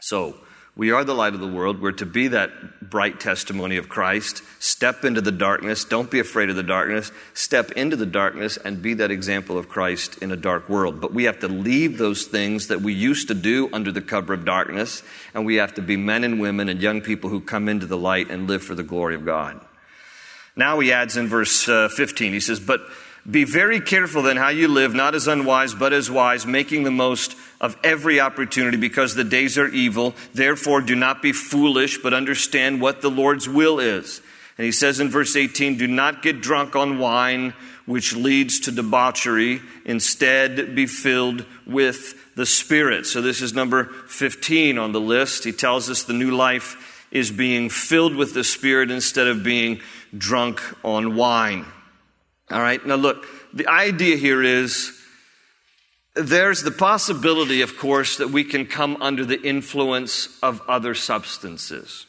So, 0.00 0.36
we 0.76 0.90
are 0.90 1.04
the 1.04 1.14
light 1.14 1.34
of 1.34 1.40
the 1.40 1.46
world. 1.46 1.80
We're 1.80 1.92
to 1.92 2.06
be 2.06 2.28
that 2.28 2.90
bright 2.90 3.20
testimony 3.20 3.76
of 3.76 3.88
Christ. 3.88 4.42
Step 4.58 5.04
into 5.04 5.20
the 5.20 5.30
darkness. 5.30 5.84
Don't 5.84 6.10
be 6.10 6.18
afraid 6.18 6.50
of 6.50 6.56
the 6.56 6.64
darkness. 6.64 7.12
Step 7.32 7.70
into 7.72 7.94
the 7.94 8.06
darkness 8.06 8.56
and 8.56 8.82
be 8.82 8.94
that 8.94 9.12
example 9.12 9.56
of 9.56 9.68
Christ 9.68 10.18
in 10.18 10.32
a 10.32 10.36
dark 10.36 10.68
world. 10.68 11.00
But 11.00 11.14
we 11.14 11.24
have 11.24 11.38
to 11.40 11.48
leave 11.48 11.96
those 11.96 12.24
things 12.24 12.66
that 12.68 12.80
we 12.80 12.92
used 12.92 13.28
to 13.28 13.34
do 13.34 13.70
under 13.72 13.92
the 13.92 14.02
cover 14.02 14.34
of 14.34 14.44
darkness, 14.44 15.04
and 15.32 15.46
we 15.46 15.56
have 15.56 15.74
to 15.74 15.82
be 15.82 15.96
men 15.96 16.24
and 16.24 16.40
women 16.40 16.68
and 16.68 16.82
young 16.82 17.00
people 17.00 17.30
who 17.30 17.40
come 17.40 17.68
into 17.68 17.86
the 17.86 17.96
light 17.96 18.30
and 18.30 18.48
live 18.48 18.64
for 18.64 18.74
the 18.74 18.82
glory 18.82 19.14
of 19.14 19.24
God. 19.24 19.60
Now 20.56 20.80
he 20.80 20.92
adds 20.92 21.16
in 21.16 21.28
verse 21.28 21.68
uh, 21.68 21.88
15, 21.88 22.32
he 22.32 22.40
says, 22.40 22.58
But 22.58 22.80
be 23.28 23.44
very 23.44 23.80
careful 23.80 24.22
then 24.22 24.36
how 24.36 24.50
you 24.50 24.68
live, 24.68 24.94
not 24.94 25.14
as 25.14 25.26
unwise, 25.26 25.74
but 25.74 25.92
as 25.92 26.10
wise, 26.10 26.44
making 26.46 26.82
the 26.82 26.90
most 26.90 27.36
of 27.60 27.76
every 27.82 28.20
opportunity 28.20 28.76
because 28.76 29.14
the 29.14 29.24
days 29.24 29.56
are 29.56 29.68
evil. 29.68 30.14
Therefore, 30.34 30.82
do 30.82 30.94
not 30.94 31.22
be 31.22 31.32
foolish, 31.32 31.98
but 31.98 32.12
understand 32.12 32.82
what 32.82 33.00
the 33.00 33.10
Lord's 33.10 33.48
will 33.48 33.80
is. 33.80 34.20
And 34.58 34.66
he 34.66 34.72
says 34.72 35.00
in 35.00 35.08
verse 35.08 35.36
18, 35.36 35.78
do 35.78 35.86
not 35.86 36.22
get 36.22 36.42
drunk 36.42 36.76
on 36.76 36.98
wine, 36.98 37.54
which 37.86 38.14
leads 38.14 38.60
to 38.60 38.70
debauchery. 38.70 39.60
Instead, 39.84 40.74
be 40.74 40.86
filled 40.86 41.46
with 41.66 42.34
the 42.36 42.46
Spirit. 42.46 43.06
So 43.06 43.22
this 43.22 43.40
is 43.40 43.54
number 43.54 43.84
15 43.84 44.78
on 44.78 44.92
the 44.92 45.00
list. 45.00 45.44
He 45.44 45.52
tells 45.52 45.88
us 45.88 46.02
the 46.02 46.12
new 46.12 46.30
life 46.30 47.06
is 47.10 47.30
being 47.30 47.70
filled 47.70 48.14
with 48.14 48.34
the 48.34 48.44
Spirit 48.44 48.90
instead 48.90 49.28
of 49.28 49.42
being 49.42 49.80
drunk 50.16 50.60
on 50.84 51.16
wine. 51.16 51.64
All 52.50 52.60
right, 52.60 52.84
now 52.84 52.96
look, 52.96 53.26
the 53.52 53.66
idea 53.66 54.16
here 54.16 54.42
is 54.42 54.92
there's 56.14 56.62
the 56.62 56.70
possibility, 56.70 57.62
of 57.62 57.76
course, 57.76 58.18
that 58.18 58.30
we 58.30 58.44
can 58.44 58.66
come 58.66 58.96
under 59.00 59.24
the 59.24 59.40
influence 59.42 60.28
of 60.42 60.60
other 60.68 60.94
substances. 60.94 62.06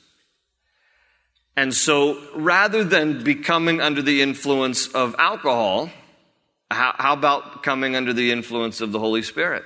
And 1.55 1.73
so 1.73 2.21
rather 2.35 2.83
than 2.83 3.23
becoming 3.23 3.81
under 3.81 4.01
the 4.01 4.21
influence 4.21 4.87
of 4.89 5.15
alcohol, 5.17 5.89
How, 6.71 6.93
how 6.97 7.13
about 7.13 7.61
coming 7.61 7.95
under 7.95 8.11
the 8.11 8.31
influence 8.31 8.81
of 8.81 8.91
the 8.91 8.99
Holy 8.99 9.21
Spirit? 9.21 9.63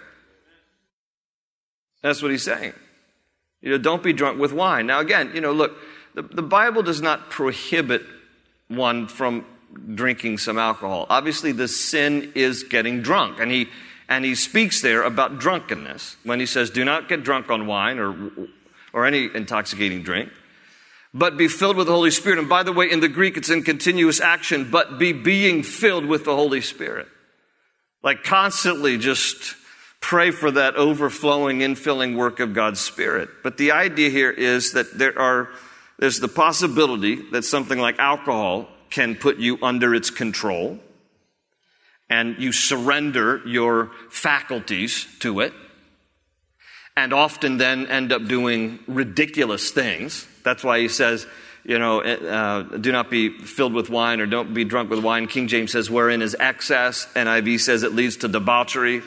That's 2.02 2.22
what 2.22 2.30
he's 2.32 2.44
saying. 2.44 2.74
You 3.62 3.72
know, 3.72 3.78
don't 3.78 4.04
be 4.04 4.14
drunk 4.14 4.38
with 4.38 4.52
wine. 4.52 4.86
Now, 4.86 5.00
again, 5.00 5.32
you 5.34 5.42
know, 5.42 5.54
look, 5.54 5.72
the, 6.14 6.22
the 6.22 6.44
Bible 6.44 6.84
does 6.84 7.02
not 7.02 7.30
prohibit 7.30 8.04
one 8.68 9.08
from 9.08 9.46
drinking 9.94 10.38
some 10.38 10.58
alcohol. 10.58 11.06
Obviously, 11.10 11.52
the 11.52 11.68
sin 11.68 12.32
is 12.36 12.64
getting 12.64 13.02
drunk. 13.02 13.40
And 13.40 13.52
he, 13.52 13.68
and 14.08 14.26
he 14.26 14.36
speaks 14.36 14.82
there 14.82 15.04
about 15.04 15.40
drunkenness 15.40 16.18
when 16.24 16.40
he 16.40 16.46
says, 16.46 16.70
Do 16.70 16.84
not 16.84 17.08
get 17.08 17.24
drunk 17.24 17.50
on 17.50 17.68
wine 17.68 18.00
or, 18.00 18.32
or 18.94 19.06
any 19.06 19.30
intoxicating 19.34 20.04
drink, 20.04 20.30
but 21.14 21.38
be 21.38 21.48
filled 21.48 21.78
with 21.78 21.88
the 21.88 21.94
Holy 21.94 22.12
Spirit. 22.12 22.40
And 22.40 22.50
by 22.50 22.64
the 22.64 22.74
way, 22.74 22.90
in 22.90 23.00
the 23.00 23.08
Greek, 23.08 23.38
it's 23.38 23.50
in 23.50 23.64
continuous 23.64 24.20
action, 24.20 24.70
but 24.70 25.00
be 25.00 25.14
being 25.14 25.64
filled 25.64 26.06
with 26.06 26.26
the 26.26 26.36
Holy 26.36 26.62
Spirit. 26.62 27.08
Like 28.04 28.24
constantly 28.24 28.98
just 28.98 29.56
pray 30.02 30.32
for 30.32 30.52
that 30.52 30.76
overflowing, 30.76 31.60
infilling 31.60 32.16
work 32.16 32.40
of 32.40 32.54
God's 32.54 32.80
Spirit. 32.80 33.30
But 33.44 33.58
the 33.58 33.74
idea 33.74 34.10
here 34.10 34.32
is 34.32 34.74
that 34.74 34.98
there 34.98 35.18
are, 35.20 35.50
there's 35.98 36.20
the 36.20 36.30
possibility 36.30 37.16
that 37.32 37.44
something 37.44 37.78
like 37.78 38.00
alcohol 38.00 38.70
can 38.90 39.16
put 39.16 39.38
you 39.38 39.58
under 39.62 39.94
its 39.94 40.10
control 40.10 40.80
and 42.10 42.38
you 42.40 42.52
surrender 42.52 43.42
your 43.46 43.92
faculties 44.10 45.08
to 45.20 45.40
it 45.42 45.54
and 46.98 47.14
often 47.14 47.58
then 47.58 47.88
end 47.88 48.12
up 48.12 48.26
doing 48.26 48.80
ridiculous 48.88 49.72
things. 49.72 50.28
That's 50.44 50.64
why 50.64 50.80
he 50.80 50.88
says, 50.88 51.26
you 51.64 51.80
know, 51.80 52.02
uh, 52.02 52.64
do 52.78 52.92
not 52.92 53.10
be 53.10 53.30
filled 53.30 53.74
with 53.74 53.90
wine 53.90 54.20
or 54.20 54.26
don't 54.26 54.54
be 54.54 54.66
drunk 54.66 54.90
with 54.90 55.00
wine. 55.00 55.28
King 55.28 55.48
James 55.48 55.72
says, 55.72 55.90
wherein 55.90 56.22
is 56.22 56.36
excess. 56.40 57.08
NIV 57.14 57.60
says 57.60 57.84
it 57.84 57.94
leads 57.94 58.18
to 58.18 58.28
debauchery. 58.28 59.02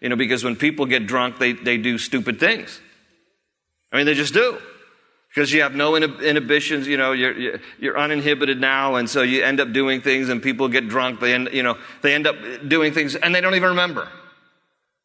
You 0.00 0.10
know, 0.10 0.16
because 0.16 0.44
when 0.44 0.54
people 0.54 0.86
get 0.86 1.06
drunk, 1.06 1.38
they, 1.38 1.52
they 1.52 1.78
do 1.78 1.98
stupid 1.98 2.38
things. 2.38 2.80
I 3.90 3.96
mean, 3.96 4.06
they 4.06 4.14
just 4.14 4.34
do. 4.34 4.58
Because 5.34 5.52
you 5.52 5.62
have 5.62 5.74
no 5.74 5.96
inhibitions, 5.96 6.86
you 6.86 6.96
know, 6.96 7.10
you're, 7.10 7.58
you're 7.80 7.98
uninhibited 7.98 8.60
now, 8.60 8.94
and 8.94 9.10
so 9.10 9.22
you 9.22 9.42
end 9.42 9.58
up 9.58 9.72
doing 9.72 10.00
things, 10.00 10.28
and 10.28 10.40
people 10.40 10.68
get 10.68 10.88
drunk. 10.88 11.18
They 11.18 11.34
end, 11.34 11.48
you 11.52 11.64
know, 11.64 11.76
they 12.02 12.14
end 12.14 12.28
up 12.28 12.36
doing 12.68 12.92
things, 12.92 13.16
and 13.16 13.34
they 13.34 13.40
don't 13.40 13.54
even 13.54 13.70
remember 13.70 14.08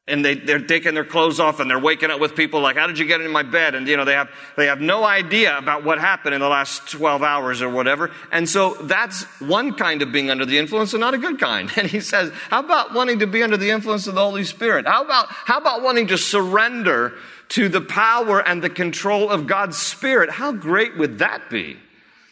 and 0.09 0.25
they, 0.25 0.35
they're 0.35 0.59
taking 0.59 0.93
their 0.93 1.05
clothes 1.05 1.39
off 1.39 1.59
and 1.59 1.69
they're 1.69 1.79
waking 1.79 2.11
up 2.11 2.19
with 2.19 2.35
people 2.35 2.59
like, 2.59 2.75
how 2.75 2.87
did 2.87 2.99
you 2.99 3.05
get 3.05 3.21
in 3.21 3.31
my 3.31 3.43
bed? 3.43 3.75
And, 3.75 3.87
you 3.87 3.95
know, 3.95 4.05
they 4.05 4.13
have, 4.13 4.29
they 4.57 4.65
have 4.65 4.81
no 4.81 5.03
idea 5.03 5.57
about 5.57 5.83
what 5.83 5.99
happened 5.99 6.35
in 6.35 6.41
the 6.41 6.49
last 6.49 6.89
12 6.89 7.23
hours 7.23 7.61
or 7.61 7.69
whatever. 7.69 8.11
And 8.31 8.49
so 8.49 8.73
that's 8.73 9.23
one 9.39 9.73
kind 9.73 10.01
of 10.01 10.11
being 10.11 10.29
under 10.29 10.45
the 10.45 10.57
influence 10.57 10.93
and 10.93 11.01
not 11.01 11.13
a 11.13 11.17
good 11.17 11.39
kind. 11.39 11.71
And 11.79 11.87
he 11.87 12.01
says, 12.01 12.33
how 12.49 12.59
about 12.59 12.93
wanting 12.93 13.19
to 13.19 13.27
be 13.27 13.41
under 13.41 13.55
the 13.55 13.69
influence 13.69 14.05
of 14.07 14.13
the 14.13 14.21
Holy 14.21 14.43
Spirit? 14.43 14.85
How 14.85 15.05
about, 15.05 15.27
how 15.29 15.57
about 15.57 15.81
wanting 15.81 16.07
to 16.07 16.17
surrender 16.17 17.13
to 17.49 17.67
the 17.67 17.81
power 17.81 18.39
and 18.39 18.63
the 18.63 18.69
control 18.69 19.29
of 19.29 19.47
God's 19.47 19.77
Spirit? 19.77 20.29
How 20.29 20.51
great 20.51 20.97
would 20.97 21.19
that 21.19 21.49
be? 21.49 21.77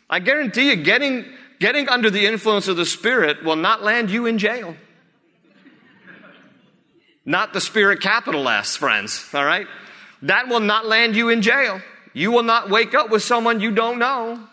I 0.09 0.19
guarantee 0.19 0.69
you, 0.69 0.77
getting, 0.77 1.25
getting 1.59 1.89
under 1.89 2.09
the 2.09 2.25
influence 2.25 2.67
of 2.67 2.77
the 2.77 2.85
Spirit 2.85 3.43
will 3.43 3.55
not 3.55 3.83
land 3.83 4.09
you 4.09 4.25
in 4.25 4.37
jail. 4.37 4.75
Not 7.25 7.51
the 7.51 7.59
spirit 7.59 7.99
capital 7.99 8.47
S, 8.47 8.77
friends, 8.77 9.29
all 9.33 9.43
right? 9.43 9.67
That 10.21 10.47
will 10.47 10.61
not 10.61 10.85
land 10.85 11.13
you 11.13 11.27
in 11.27 11.41
jail. 11.41 11.81
You 12.13 12.31
will 12.31 12.43
not 12.43 12.69
wake 12.69 12.95
up 12.95 13.09
with 13.09 13.21
someone 13.21 13.59
you 13.59 13.71
don't 13.71 13.99
know. 13.99 14.47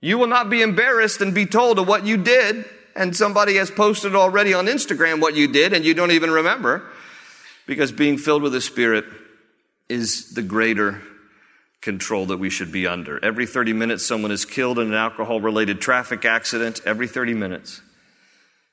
You 0.00 0.16
will 0.16 0.28
not 0.28 0.48
be 0.48 0.62
embarrassed 0.62 1.20
and 1.20 1.34
be 1.34 1.46
told 1.46 1.80
of 1.80 1.88
what 1.88 2.06
you 2.06 2.16
did, 2.16 2.64
and 2.94 3.16
somebody 3.16 3.56
has 3.56 3.72
posted 3.72 4.14
already 4.14 4.54
on 4.54 4.66
Instagram 4.66 5.20
what 5.20 5.34
you 5.34 5.48
did, 5.48 5.72
and 5.72 5.84
you 5.84 5.94
don't 5.94 6.12
even 6.12 6.30
remember. 6.30 6.88
Because 7.66 7.90
being 7.90 8.18
filled 8.18 8.42
with 8.42 8.52
the 8.52 8.60
Spirit 8.60 9.04
is 9.88 10.34
the 10.34 10.42
greater 10.42 11.02
control 11.80 12.26
that 12.26 12.38
we 12.38 12.50
should 12.50 12.72
be 12.72 12.86
under. 12.86 13.22
Every 13.24 13.46
30 13.46 13.72
minutes, 13.72 14.04
someone 14.04 14.32
is 14.32 14.44
killed 14.44 14.78
in 14.78 14.88
an 14.88 14.94
alcohol 14.94 15.40
related 15.40 15.80
traffic 15.80 16.24
accident. 16.24 16.80
Every 16.84 17.06
30 17.06 17.34
minutes. 17.34 17.80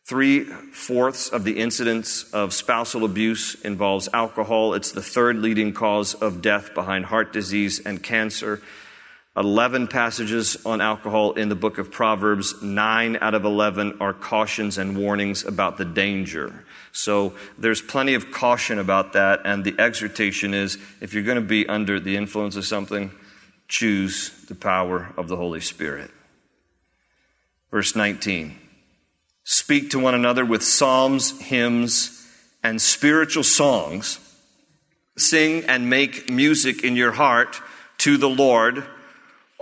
Three 0.06 0.44
fourths 0.44 1.30
of 1.30 1.46
the 1.46 1.60
incidence 1.60 2.30
of 2.34 2.54
spousal 2.54 3.06
abuse 3.06 3.56
involves 3.62 4.10
alcohol. 4.12 4.74
It's 4.74 4.92
the 4.92 5.02
third 5.02 5.38
leading 5.38 5.74
cause 5.74 6.14
of 6.14 6.42
death 6.42 6.74
behind 6.74 7.06
heart 7.06 7.32
disease 7.32 7.80
and 7.80 8.04
cancer. 8.04 8.62
11 9.36 9.88
passages 9.88 10.64
on 10.64 10.80
alcohol 10.80 11.34
in 11.34 11.50
the 11.50 11.56
book 11.56 11.80
of 11.80 11.92
Proverbs. 11.92 12.62
Nine 12.62 13.18
out 13.20 13.34
of 13.34 13.46
11 13.46 13.98
are 14.00 14.14
cautions 14.14 14.78
and 14.78 14.96
warnings 14.96 15.44
about 15.44 15.78
the 15.78 15.86
danger. 15.86 16.64
So 16.92 17.34
there's 17.58 17.82
plenty 17.82 18.14
of 18.14 18.32
caution 18.32 18.78
about 18.78 19.14
that. 19.14 19.42
And 19.44 19.64
the 19.64 19.76
exhortation 19.80 20.54
is 20.54 20.78
if 21.02 21.14
you're 21.14 21.24
going 21.24 21.42
to 21.42 21.42
be 21.42 21.68
under 21.68 22.00
the 22.00 22.16
influence 22.16 22.56
of 22.56 22.66
something, 22.66 23.12
choose 23.68 24.30
the 24.48 24.56
power 24.56 25.12
of 25.18 25.28
the 25.28 25.36
Holy 25.36 25.62
Spirit. 25.62 26.12
Verse 27.72 27.96
19. 27.96 28.56
Speak 29.44 29.90
to 29.90 30.00
one 30.00 30.14
another 30.14 30.46
with 30.46 30.64
psalms, 30.64 31.40
hymns, 31.42 32.24
and 32.62 32.80
spiritual 32.80 33.44
songs. 33.44 34.20
Sing 35.18 35.64
and 35.66 35.90
make 35.90 36.30
music 36.30 36.84
in 36.84 36.96
your 36.96 37.12
heart 37.12 37.60
to 38.00 38.18
the 38.18 38.30
Lord, 38.30 38.86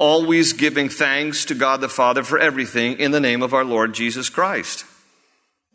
always 0.02 0.54
giving 0.54 0.90
thanks 0.90 1.46
to 1.46 1.54
God 1.54 1.80
the 1.80 1.88
Father 1.88 2.24
for 2.24 2.40
everything 2.40 3.00
in 3.00 3.12
the 3.12 3.20
name 3.20 3.44
of 3.44 3.54
our 3.54 3.64
Lord 3.64 3.94
Jesus 3.94 4.30
Christ. 4.30 4.84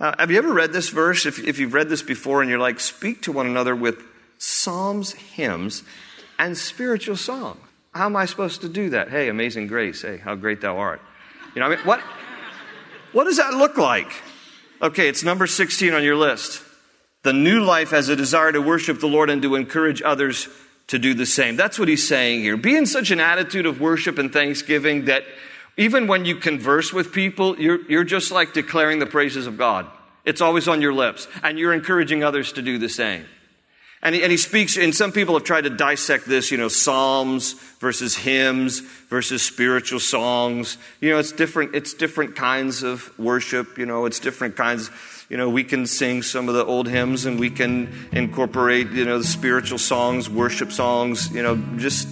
Now, 0.01 0.17
have 0.19 0.33
you 0.33 0.39
ever 0.39 0.53
read 0.53 0.73
this 0.73 0.89
verse? 0.89 1.27
If, 1.27 1.39
if 1.47 1.61
you've 1.61 1.73
read 1.73 1.89
this 1.89 2.03
before 2.03 2.43
and 2.43 2.51
you're 2.51 2.59
like, 2.59 2.81
speak 2.81 3.23
to 3.23 3.33
one 3.33 3.47
another 3.47 3.77
with 3.77 4.03
psalms, 4.37 5.12
hymns, 5.12 5.85
and 6.41 6.59
spiritual 6.59 7.17
song. 7.17 7.61
How 7.95 8.07
am 8.07 8.17
I 8.17 8.25
supposed 8.27 8.62
to 8.62 8.69
do 8.69 8.91
that? 8.91 9.11
Hey, 9.11 9.29
amazing 9.29 9.69
grace. 9.69 10.03
Hey, 10.03 10.17
how 10.17 10.35
great 10.35 10.61
thou 10.61 10.77
art. 10.77 11.01
You 11.55 11.61
know, 11.61 11.67
I 11.67 11.77
mean, 11.77 11.79
what? 11.87 12.01
What 13.12 13.25
does 13.25 13.37
that 13.37 13.55
look 13.55 13.79
like? 13.79 14.11
Okay, 14.83 15.09
it's 15.09 15.23
number 15.23 15.47
16 15.47 15.95
on 15.95 16.03
your 16.03 16.17
list. 16.17 16.62
The 17.23 17.33
new 17.33 17.61
life 17.61 17.91
has 17.91 18.09
a 18.09 18.17
desire 18.17 18.51
to 18.51 18.61
worship 18.61 18.99
the 18.99 19.07
Lord 19.07 19.31
and 19.31 19.41
to 19.43 19.55
encourage 19.55 20.03
others 20.03 20.49
to 20.88 20.99
do 20.99 21.14
the 21.14 21.27
same. 21.27 21.57
That's 21.57 21.79
what 21.79 21.88
he's 21.88 22.07
saying 22.07 22.40
here. 22.40 22.57
Be 22.57 22.77
in 22.77 22.87
such 22.87 23.11
an 23.11 23.20
attitude 23.20 23.66
of 23.66 23.81
worship 23.81 24.18
and 24.18 24.33
thanksgiving 24.33 25.07
that 25.07 25.25
even 25.77 26.07
when 26.07 26.25
you 26.25 26.37
converse 26.37 26.92
with 26.92 27.12
people, 27.12 27.59
you're, 27.59 27.81
you're 27.90 28.05
just 28.05 28.31
like 28.31 28.53
declaring 28.53 28.99
the 28.99 29.07
praises 29.07 29.46
of 29.46 29.59
God. 29.59 29.87
It's 30.25 30.40
always 30.40 30.66
on 30.66 30.81
your 30.81 30.92
lips, 30.92 31.29
and 31.42 31.59
you're 31.59 31.72
encouraging 31.72 32.25
others 32.25 32.53
to 32.53 32.62
do 32.62 32.79
the 32.79 32.88
same. 32.88 33.27
And 34.03 34.14
he, 34.14 34.22
and 34.22 34.31
he 34.31 34.37
speaks, 34.37 34.77
and 34.77 34.94
some 34.94 35.11
people 35.11 35.35
have 35.35 35.44
tried 35.44 35.64
to 35.64 35.70
dissect 35.70 36.27
this, 36.27 36.51
you 36.51 36.59
know, 36.59 36.68
psalms 36.68 37.53
versus 37.81 38.14
hymns 38.14 38.81
versus 38.81 39.42
spiritual 39.42 40.01
songs. 40.01 40.79
You 41.01 41.11
know, 41.11 41.18
it's 41.18 41.33
different, 41.33 41.75
it's 41.75 41.94
different 41.94 42.37
kinds 42.37 42.83
of 42.83 43.16
worship, 43.18 43.79
you 43.79 43.87
know, 43.87 44.07
it's 44.07 44.20
different 44.20 44.57
kinds. 44.57 44.90
You 45.29 45.37
know, 45.37 45.51
we 45.51 45.65
can 45.65 45.89
sing 45.89 46.23
some 46.23 46.49
of 46.49 46.55
the 46.55 46.65
old 46.65 46.87
hymns 46.87 47.27
and 47.27 47.41
we 47.41 47.51
can 47.51 47.93
incorporate, 48.12 48.91
you 48.93 49.05
know, 49.05 49.19
the 49.19 49.25
spiritual 49.25 49.79
songs, 49.79 50.31
worship 50.31 50.71
songs, 50.71 51.33
you 51.33 51.43
know, 51.43 51.57
just 51.77 52.07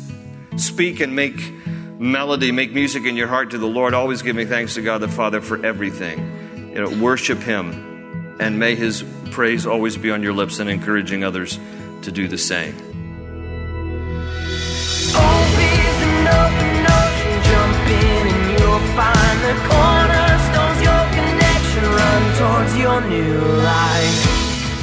speak 0.56 0.98
and 0.98 1.14
make 1.14 1.52
melody, 2.00 2.50
make 2.50 2.72
music 2.72 3.04
in 3.04 3.16
your 3.16 3.28
heart 3.28 3.52
to 3.52 3.58
the 3.58 3.68
Lord. 3.68 3.94
Always 3.94 4.22
giving 4.22 4.48
thanks 4.48 4.74
to 4.74 4.82
God 4.82 4.98
the 4.98 5.06
Father 5.06 5.40
for 5.40 5.64
everything. 5.64 6.72
You 6.74 6.82
know, 6.82 7.02
worship 7.02 7.38
Him 7.38 8.36
and 8.40 8.58
may 8.58 8.74
His 8.74 9.04
praise 9.30 9.64
always 9.64 9.96
be 9.96 10.10
on 10.10 10.24
your 10.24 10.32
lips 10.32 10.58
and 10.58 10.68
encouraging 10.68 11.22
others 11.22 11.60
to 12.02 12.10
do 12.10 12.26
the 12.26 12.38
same. 12.38 12.74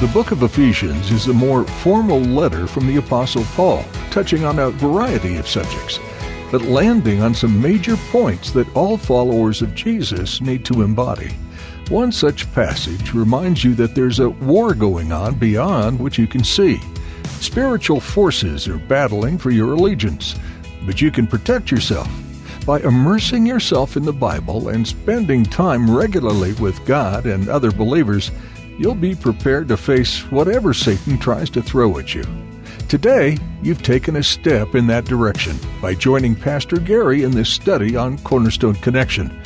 The 0.01 0.11
book 0.13 0.31
of 0.31 0.43
Ephesians 0.43 1.11
is 1.11 1.27
a 1.27 1.33
more 1.33 1.63
formal 1.63 2.19
letter 2.19 2.67
from 2.67 2.85
the 2.85 2.97
Apostle 2.97 3.45
Paul, 3.55 3.85
touching 4.09 4.43
on 4.43 4.59
a 4.59 4.69
variety 4.69 5.37
of 5.37 5.47
subjects, 5.47 5.97
but 6.51 6.63
landing 6.63 7.21
on 7.21 7.33
some 7.33 7.61
major 7.61 7.95
points 8.11 8.51
that 8.51 8.75
all 8.75 8.97
followers 8.97 9.61
of 9.61 9.73
Jesus 9.75 10.41
need 10.41 10.65
to 10.65 10.81
embody. 10.81 11.31
One 11.87 12.11
such 12.11 12.51
passage 12.51 13.13
reminds 13.13 13.63
you 13.63 13.75
that 13.75 13.95
there's 13.95 14.19
a 14.19 14.29
war 14.29 14.73
going 14.73 15.13
on 15.13 15.35
beyond 15.35 15.97
what 15.97 16.17
you 16.17 16.27
can 16.27 16.43
see. 16.43 16.81
Spiritual 17.39 18.01
forces 18.01 18.67
are 18.67 18.77
battling 18.77 19.37
for 19.37 19.51
your 19.51 19.71
allegiance, 19.71 20.35
but 20.85 20.99
you 20.99 21.11
can 21.11 21.27
protect 21.27 21.71
yourself 21.71 22.09
by 22.65 22.79
immersing 22.81 23.45
yourself 23.45 23.97
in 23.97 24.03
the 24.03 24.13
Bible 24.13 24.69
and 24.69 24.87
spending 24.87 25.43
time 25.43 25.89
regularly 25.89 26.53
with 26.53 26.85
God 26.85 27.25
and 27.25 27.49
other 27.49 27.71
believers. 27.71 28.31
You'll 28.77 28.95
be 28.95 29.15
prepared 29.15 29.67
to 29.67 29.77
face 29.77 30.19
whatever 30.31 30.73
Satan 30.73 31.17
tries 31.17 31.49
to 31.51 31.61
throw 31.61 31.97
at 31.97 32.15
you. 32.15 32.23
Today, 32.87 33.37
you've 33.63 33.83
taken 33.83 34.17
a 34.17 34.23
step 34.23 34.75
in 34.75 34.85
that 34.87 35.05
direction 35.05 35.57
by 35.81 35.95
joining 35.95 36.35
Pastor 36.35 36.77
Gary 36.77 37.23
in 37.23 37.31
this 37.31 37.49
study 37.49 37.95
on 37.95 38.17
Cornerstone 38.19 38.75
Connection. 38.75 39.41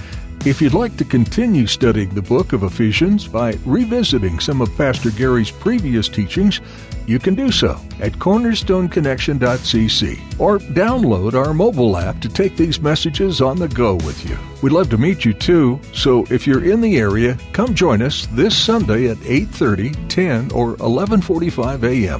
If 0.45 0.62
you'd 0.62 0.73
like 0.73 0.95
to 0.97 1.06
continue 1.06 1.67
studying 1.67 2.10
the 2.10 2.21
book 2.21 2.54
of 2.54 2.63
Ephesians 2.63 3.28
by 3.28 3.58
revisiting 3.65 4.39
some 4.39 4.62
of 4.62 4.75
Pastor 4.78 5.10
Gary's 5.12 5.51
previous 5.51 6.08
teachings, 6.08 6.62
you 7.07 7.19
can 7.19 7.35
do 7.35 7.51
so 7.51 7.79
at 7.99 8.13
cornerstoneconnection.cc 8.13 10.39
or 10.39 10.59
download 10.59 11.33
our 11.33 11.53
mobile 11.53 11.97
app 11.97 12.21
to 12.21 12.29
take 12.29 12.55
these 12.57 12.81
messages 12.81 13.41
on 13.41 13.57
the 13.57 13.67
go 13.67 13.95
with 13.95 14.29
you. 14.29 14.37
We'd 14.61 14.73
love 14.73 14.89
to 14.89 14.97
meet 14.97 15.25
you 15.25 15.33
too, 15.33 15.79
so 15.93 16.25
if 16.29 16.47
you're 16.47 16.63
in 16.63 16.79
the 16.81 16.97
area, 16.97 17.37
come 17.53 17.75
join 17.75 18.01
us 18.01 18.27
this 18.31 18.57
Sunday 18.57 19.09
at 19.09 19.17
8:30, 19.17 20.09
10 20.09 20.51
or 20.51 20.75
11:45 20.77 21.83
a.m 21.83 22.19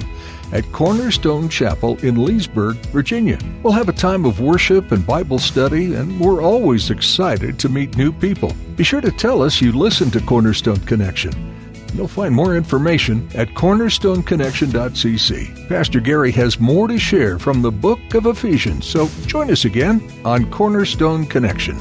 at 0.52 0.70
Cornerstone 0.72 1.48
Chapel 1.48 1.96
in 1.98 2.24
Leesburg, 2.24 2.76
Virginia. 2.86 3.38
We'll 3.62 3.72
have 3.72 3.88
a 3.88 3.92
time 3.92 4.24
of 4.24 4.40
worship 4.40 4.92
and 4.92 5.06
Bible 5.06 5.38
study, 5.38 5.94
and 5.94 6.20
we're 6.20 6.42
always 6.42 6.90
excited 6.90 7.58
to 7.58 7.68
meet 7.68 7.96
new 7.96 8.12
people. 8.12 8.54
Be 8.76 8.84
sure 8.84 9.00
to 9.00 9.10
tell 9.10 9.42
us 9.42 9.60
you 9.60 9.72
listen 9.72 10.10
to 10.12 10.20
Cornerstone 10.20 10.80
Connection. 10.80 11.55
You'll 11.96 12.08
find 12.08 12.34
more 12.34 12.56
information 12.56 13.28
at 13.34 13.48
cornerstoneconnection.cc. 13.48 15.68
Pastor 15.68 16.00
Gary 16.00 16.32
has 16.32 16.58
more 16.60 16.88
to 16.88 16.98
share 16.98 17.38
from 17.38 17.62
the 17.62 17.72
book 17.72 18.14
of 18.14 18.26
Ephesians, 18.26 18.86
so 18.86 19.08
join 19.26 19.50
us 19.50 19.64
again 19.64 20.02
on 20.24 20.50
Cornerstone 20.50 21.24
Connection. 21.26 21.78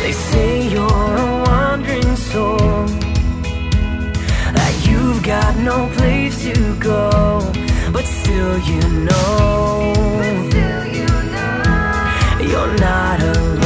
They 0.00 0.12
say 0.12 0.68
you're 0.68 0.82
a 0.82 1.44
wandering 1.46 2.16
soul 2.16 2.86
You've 5.16 5.24
got 5.24 5.56
no 5.58 5.88
place 5.94 6.44
to 6.44 6.78
go, 6.78 7.52
but 7.92 8.04
still 8.04 8.58
you 8.60 8.80
know, 9.04 9.92
but 10.18 10.50
still 10.50 10.86
you 10.86 11.06
know 11.32 12.38
you're 12.40 12.76
not 12.78 13.20
alone. 13.22 13.65